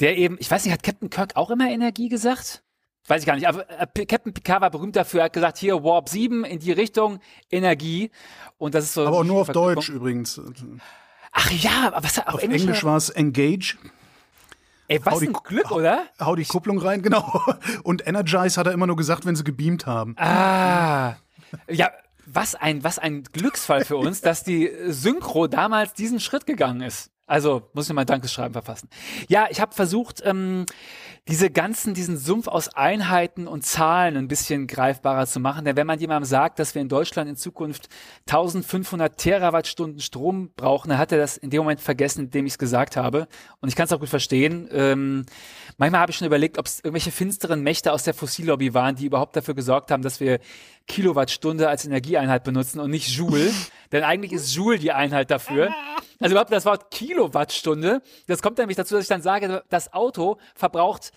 [0.00, 2.62] der eben, ich weiß nicht, hat Captain Kirk auch immer Energie gesagt?
[3.08, 5.82] Weiß ich gar nicht, aber äh, Captain Picard war berühmt dafür, er hat gesagt, hier
[5.82, 7.18] Warp 7 in die Richtung
[7.50, 8.10] Energie.
[8.58, 9.06] Und das ist so.
[9.06, 10.38] Aber auch nur auf Deutsch übrigens.
[11.32, 13.76] Ach ja, was auf, auf Englisch, Englisch war es Engage.
[14.88, 16.06] Ey, was ein Glück, oder?
[16.18, 17.40] Hau die Kupplung rein, genau.
[17.84, 20.16] Und Energize hat er immer nur gesagt, wenn sie gebeamt haben.
[20.18, 21.16] Ah.
[21.68, 21.90] Ja,
[22.26, 27.10] was ein, was ein Glücksfall für uns, dass die Synchro damals diesen Schritt gegangen ist.
[27.26, 28.88] Also muss ich mal ein Dankeschreiben verfassen.
[29.28, 30.66] Ja, ich habe versucht, ähm,
[31.30, 35.64] diese ganzen, diesen Sumpf aus Einheiten und Zahlen ein bisschen greifbarer zu machen.
[35.64, 37.88] Denn wenn man jemandem sagt, dass wir in Deutschland in Zukunft
[38.28, 42.58] 1500 Terawattstunden Strom brauchen, dann hat er das in dem Moment vergessen, indem ich es
[42.58, 43.28] gesagt habe.
[43.60, 44.68] Und ich kann es auch gut verstehen.
[44.72, 45.24] Ähm,
[45.78, 49.06] manchmal habe ich schon überlegt, ob es irgendwelche finsteren Mächte aus der Fossillobby waren, die
[49.06, 50.40] überhaupt dafür gesorgt haben, dass wir
[50.88, 53.52] Kilowattstunde als Energieeinheit benutzen und nicht Joule.
[53.92, 55.72] Denn eigentlich ist Joule die Einheit dafür.
[56.20, 60.36] Also überhaupt das Wort Kilowattstunde, das kommt nämlich dazu, dass ich dann sage, das Auto
[60.54, 61.12] verbraucht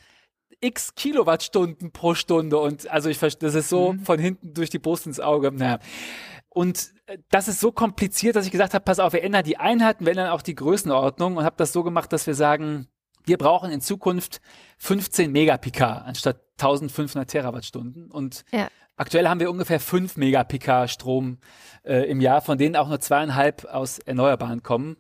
[0.64, 3.99] x Kilowattstunden pro Stunde und also ich verstehe, das ist so mhm.
[3.99, 5.51] von hinten durch die Brust ins Auge.
[5.51, 5.80] Naja.
[6.49, 9.57] Und äh, das ist so kompliziert, dass ich gesagt habe, pass auf, wir ändern die
[9.57, 12.88] Einheiten, wir ändern auch die Größenordnung und habe das so gemacht, dass wir sagen,
[13.26, 14.41] wir brauchen in Zukunft
[14.80, 18.11] 15 Megapikar anstatt 1500 Terawattstunden.
[18.11, 18.68] Und ja.
[18.96, 21.38] Aktuell haben wir ungefähr 5 Megapikar Strom
[21.84, 24.98] äh, im Jahr, von denen auch nur zweieinhalb aus Erneuerbaren kommen.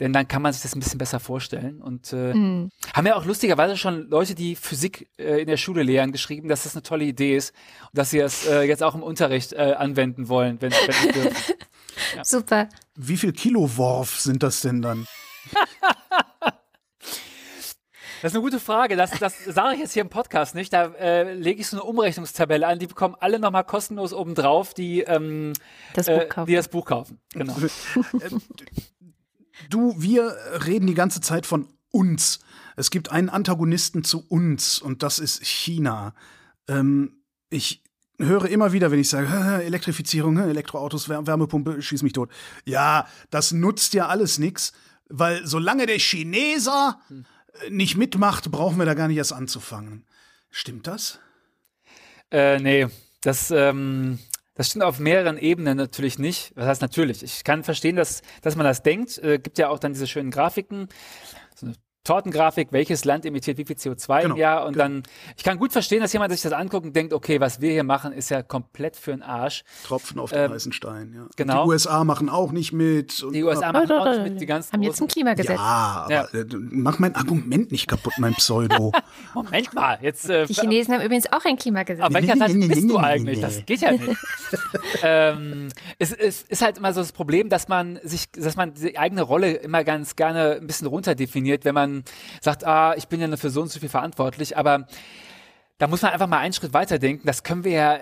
[0.00, 1.80] Denn dann kann man sich das ein bisschen besser vorstellen.
[1.80, 2.70] Und äh, mhm.
[2.94, 6.64] haben ja auch lustigerweise schon Leute, die Physik äh, in der Schule lehren, geschrieben, dass
[6.64, 7.54] das eine tolle Idee ist
[7.90, 11.12] und dass sie das äh, jetzt auch im Unterricht äh, anwenden wollen, wenn, wenn sie
[11.12, 11.54] dürfen.
[12.16, 12.24] Ja.
[12.24, 12.68] Super.
[12.96, 15.06] Wie viel Kiloworf sind das denn dann?
[18.22, 18.94] Das ist eine gute Frage.
[18.94, 20.72] Das, das sage ich jetzt hier im Podcast nicht.
[20.72, 22.78] Da äh, lege ich so eine Umrechnungstabelle an.
[22.78, 25.54] Die bekommen alle nochmal kostenlos obendrauf, die, ähm,
[25.94, 26.44] das Buch kaufen.
[26.44, 27.18] Äh, die das Buch kaufen.
[27.32, 27.56] Genau.
[29.70, 32.38] du, wir reden die ganze Zeit von uns.
[32.76, 36.14] Es gibt einen Antagonisten zu uns und das ist China.
[36.68, 37.82] Ähm, ich
[38.20, 42.30] höre immer wieder, wenn ich sage, Elektrifizierung, Elektroautos, Wärmepumpe, schieß mich tot.
[42.66, 44.72] Ja, das nutzt ja alles nichts,
[45.08, 47.24] weil solange der Chineser hm
[47.70, 50.04] nicht mitmacht, brauchen wir da gar nicht erst anzufangen.
[50.50, 51.18] Stimmt das?
[52.30, 52.86] Äh, nee,
[53.20, 54.18] das, ähm,
[54.54, 56.52] das stimmt auf mehreren Ebenen natürlich nicht.
[56.56, 57.22] Was heißt natürlich?
[57.22, 59.18] Ich kann verstehen, dass, dass man das denkt.
[59.18, 60.88] Äh, gibt ja auch dann diese schönen Grafiken.
[61.54, 64.84] So eine Tortengrafik, welches Land emittiert wie viel CO2 Genau, im Jahr und genau.
[64.84, 65.02] dann,
[65.36, 67.84] ich kann gut verstehen, dass jemand sich das anguckt und denkt, okay, was wir hier
[67.84, 69.62] machen, ist ja komplett für den Arsch.
[69.86, 71.26] Tropfen auf den Ähm, heißen Stein, ja.
[71.36, 71.64] Genau.
[71.64, 73.22] Die USA machen auch nicht mit.
[73.22, 75.56] und- Die USA machen auch nicht mit, die ganzen haben jetzt ein Klimagesetz.
[75.56, 76.24] Ja, aber Ja.
[76.32, 78.90] äh, mach mein Argument nicht kaputt, mein Pseudo.
[79.34, 82.04] Moment mal, jetzt äh, Die Chinesen haben übrigens auch ein Klimagesetz.
[82.04, 83.40] Auf welcher nee, bist du eigentlich?
[83.40, 84.04] Das geht ja nicht.
[85.02, 88.98] ähm, es, es ist halt immer so das Problem, dass man sich, dass man die
[88.98, 91.91] eigene Rolle immer ganz gerne ein bisschen runterdefiniert, wenn man
[92.40, 94.86] sagt, ah, ich bin ja nur für so und so viel verantwortlich, aber
[95.82, 97.26] da muss man einfach mal einen Schritt weiter denken.
[97.26, 97.94] Das können wir ja,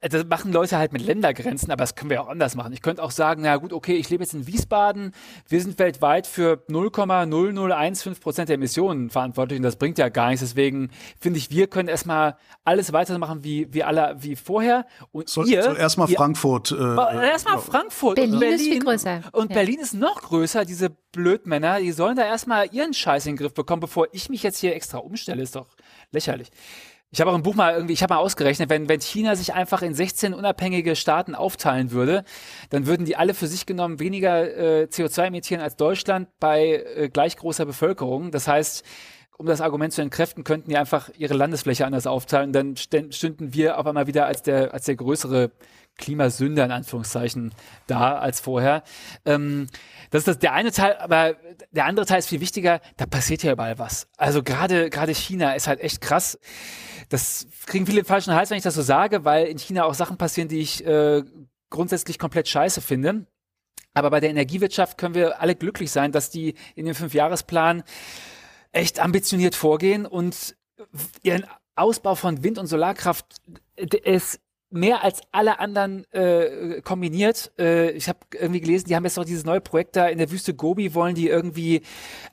[0.00, 2.72] äh, das machen Leute halt mit Ländergrenzen, aber das können wir auch anders machen.
[2.72, 5.12] Ich könnte auch sagen, na gut, okay, ich lebe jetzt in Wiesbaden,
[5.48, 10.40] wir sind weltweit für 0,0015 Prozent der Emissionen verantwortlich und das bringt ja gar nichts.
[10.40, 14.84] Deswegen finde ich, wir können erstmal alles weitermachen wie, wie alle, wie vorher.
[15.12, 16.72] Und Soll, ihr, soll erstmal ihr, Frankfurt.
[16.72, 17.60] Äh, Erstmal.
[17.60, 18.16] Frankfurt.
[18.16, 19.20] Berlin und ist viel größer.
[19.30, 19.58] Und Ja.
[19.58, 21.78] Berlin ist noch größer, diese Blödmänner.
[21.78, 24.74] Die sollen da erstmal ihren Scheiß in den Griff bekommen, bevor ich mich jetzt hier
[24.74, 25.40] extra umstelle.
[25.40, 25.68] Ist doch
[26.10, 26.50] lächerlich.
[27.10, 29.54] Ich habe auch im Buch mal irgendwie, ich habe mal ausgerechnet, wenn, wenn China sich
[29.54, 32.22] einfach in 16 unabhängige Staaten aufteilen würde,
[32.68, 37.08] dann würden die alle für sich genommen weniger äh, CO2 emittieren als Deutschland bei äh,
[37.08, 38.30] gleich großer Bevölkerung.
[38.30, 38.84] Das heißt,
[39.38, 42.52] um das Argument zu entkräften, könnten die einfach ihre Landesfläche anders aufteilen.
[42.52, 45.52] Dann stünden wir auf einmal wieder als der, als der größere
[45.98, 47.52] Klimasünder in Anführungszeichen
[47.86, 48.82] da als vorher.
[49.26, 49.66] Ähm,
[50.10, 51.36] das ist das, der eine Teil, aber
[51.70, 52.80] der andere Teil ist viel wichtiger.
[52.96, 54.08] Da passiert ja überall was.
[54.16, 56.38] Also gerade gerade China ist halt echt krass.
[57.10, 60.16] Das kriegen viele falschen Hals, wenn ich das so sage, weil in China auch Sachen
[60.16, 61.22] passieren, die ich äh,
[61.70, 63.26] grundsätzlich komplett scheiße finde.
[63.94, 67.82] Aber bei der Energiewirtschaft können wir alle glücklich sein, dass die in dem Fünfjahresplan
[68.72, 70.56] echt ambitioniert vorgehen und
[71.22, 71.44] ihren
[71.74, 73.26] Ausbau von Wind- und Solarkraft
[73.76, 74.40] ist
[74.70, 77.52] mehr als alle anderen äh, kombiniert.
[77.58, 80.30] Äh, ich habe irgendwie gelesen, die haben jetzt noch dieses neue Projekt da in der
[80.30, 81.82] Wüste Gobi, wollen die irgendwie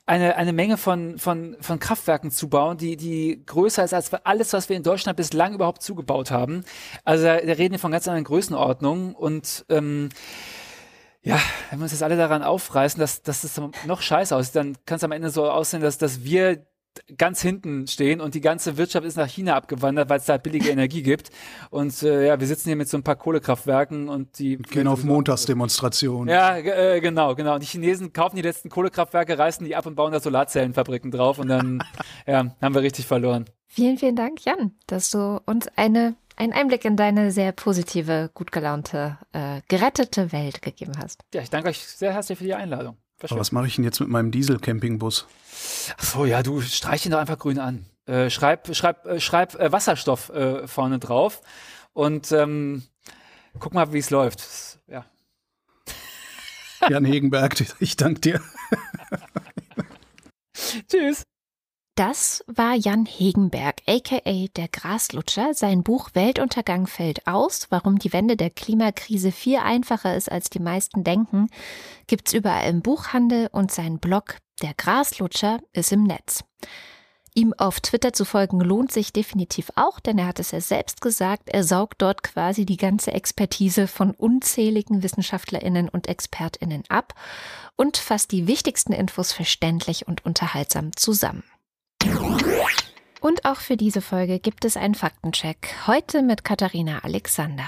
[0.04, 4.68] eine, eine Menge von, von, von Kraftwerken zubauen, die, die größer ist als alles, was
[4.68, 6.64] wir in Deutschland bislang überhaupt zugebaut haben.
[7.04, 10.10] Also da, reden wir von ganz anderen Größenordnungen und ähm,
[11.22, 14.76] ja, wenn wir uns jetzt alle daran aufreißen, dass, dass es noch scheiße aussieht, dann
[14.84, 16.64] kann es am Ende so aussehen, dass, dass wir
[17.16, 20.70] ganz hinten stehen und die ganze Wirtschaft ist nach China abgewandert, weil es da billige
[20.70, 21.30] Energie gibt.
[21.70, 25.04] Und äh, ja, wir sitzen hier mit so ein paar Kohlekraftwerken und die Gehen auf
[25.04, 26.32] Montagsdemonstrationen.
[26.32, 27.54] Ja, äh, genau, genau.
[27.54, 31.38] Und die Chinesen kaufen die letzten Kohlekraftwerke, reißen die ab und bauen da Solarzellenfabriken drauf
[31.38, 31.82] und dann
[32.26, 33.46] ja, haben wir richtig verloren.
[33.66, 38.52] Vielen, vielen Dank, Jan, dass du uns eine, einen Einblick in deine sehr positive, gut
[38.52, 41.20] gelaunte, äh, gerettete Welt gegeben hast.
[41.34, 42.96] Ja, ich danke euch sehr herzlich für die Einladung.
[43.20, 45.26] War Aber was mache ich denn jetzt mit meinem Diesel-Campingbus?
[45.96, 47.86] Ach so, ja, du streich ihn doch einfach grün an.
[48.06, 51.42] Äh, schreib schreib, äh, schreib äh, Wasserstoff äh, vorne drauf
[51.92, 52.84] und ähm,
[53.58, 54.78] guck mal, wie es läuft.
[54.86, 55.06] Ja.
[56.88, 58.40] Jan Hegenberg, ich danke dir.
[60.88, 61.24] Tschüss.
[61.96, 65.54] Das war Jan Hegenberg, aka der Graslutscher.
[65.54, 70.58] Sein Buch Weltuntergang fällt aus, warum die Wende der Klimakrise viel einfacher ist, als die
[70.58, 71.48] meisten denken,
[72.06, 76.44] gibt's überall im Buchhandel und sein Blog Der Graslutscher ist im Netz.
[77.34, 81.00] Ihm auf Twitter zu folgen lohnt sich definitiv auch, denn er hat es ja selbst
[81.00, 87.14] gesagt, er saugt dort quasi die ganze Expertise von unzähligen Wissenschaftlerinnen und Expertinnen ab
[87.74, 91.42] und fasst die wichtigsten Infos verständlich und unterhaltsam zusammen.
[93.26, 95.74] Und auch für diese Folge gibt es einen Faktencheck.
[95.88, 97.64] Heute mit Katharina Alexander.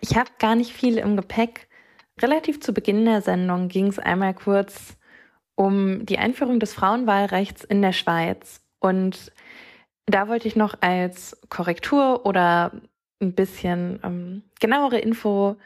[0.00, 1.68] Ich habe gar nicht viel im Gepäck.
[2.18, 4.96] Relativ zu Beginn der Sendung ging es einmal kurz
[5.56, 8.62] um die Einführung des Frauenwahlrechts in der Schweiz.
[8.80, 9.30] Und
[10.06, 12.72] da wollte ich noch als Korrektur oder
[13.20, 15.56] ein bisschen ähm, genauere Info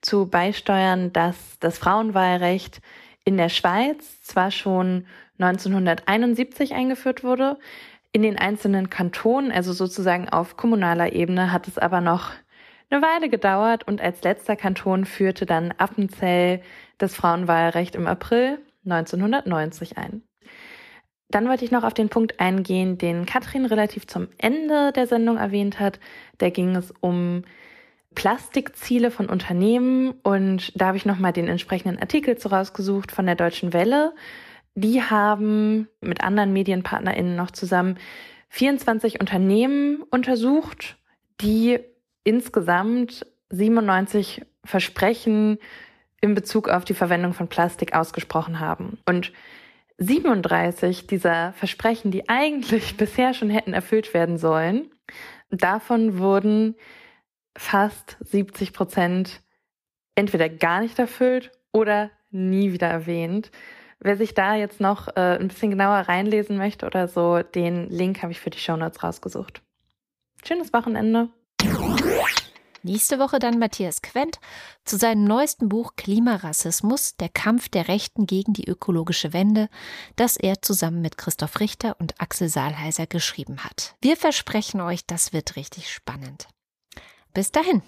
[0.00, 2.80] zu beisteuern, dass das Frauenwahlrecht
[3.24, 5.06] in der Schweiz zwar schon
[5.38, 7.58] 1971 eingeführt wurde,
[8.12, 12.30] in den einzelnen Kantonen, also sozusagen auf kommunaler Ebene, hat es aber noch
[12.90, 16.60] eine Weile gedauert und als letzter Kanton führte dann Appenzell
[16.98, 20.22] das Frauenwahlrecht im April 1990 ein.
[21.30, 25.38] Dann wollte ich noch auf den Punkt eingehen, den Katrin relativ zum Ende der Sendung
[25.38, 25.98] erwähnt hat.
[26.36, 27.44] Da ging es um
[28.14, 33.36] Plastikziele von Unternehmen und da habe ich nochmal den entsprechenden Artikel zu rausgesucht von der
[33.36, 34.12] Deutschen Welle.
[34.74, 37.98] Die haben mit anderen MedienpartnerInnen noch zusammen
[38.48, 40.96] 24 Unternehmen untersucht,
[41.40, 41.80] die
[42.24, 45.58] insgesamt 97 Versprechen
[46.20, 48.98] in Bezug auf die Verwendung von Plastik ausgesprochen haben.
[49.06, 49.32] Und
[49.98, 54.90] 37 dieser Versprechen, die eigentlich bisher schon hätten erfüllt werden sollen,
[55.50, 56.76] davon wurden
[57.56, 59.42] fast 70 Prozent
[60.14, 63.50] entweder gar nicht erfüllt oder nie wieder erwähnt.
[64.04, 68.20] Wer sich da jetzt noch äh, ein bisschen genauer reinlesen möchte oder so, den Link
[68.22, 69.62] habe ich für die Shownotes rausgesucht.
[70.44, 71.28] Schönes Wochenende.
[72.82, 74.40] Nächste Woche dann Matthias Quent
[74.84, 79.68] zu seinem neuesten Buch Klimarassismus, der Kampf der Rechten gegen die ökologische Wende,
[80.16, 83.94] das er zusammen mit Christoph Richter und Axel Saalheiser geschrieben hat.
[84.00, 86.48] Wir versprechen euch, das wird richtig spannend.
[87.34, 87.82] Bis dahin.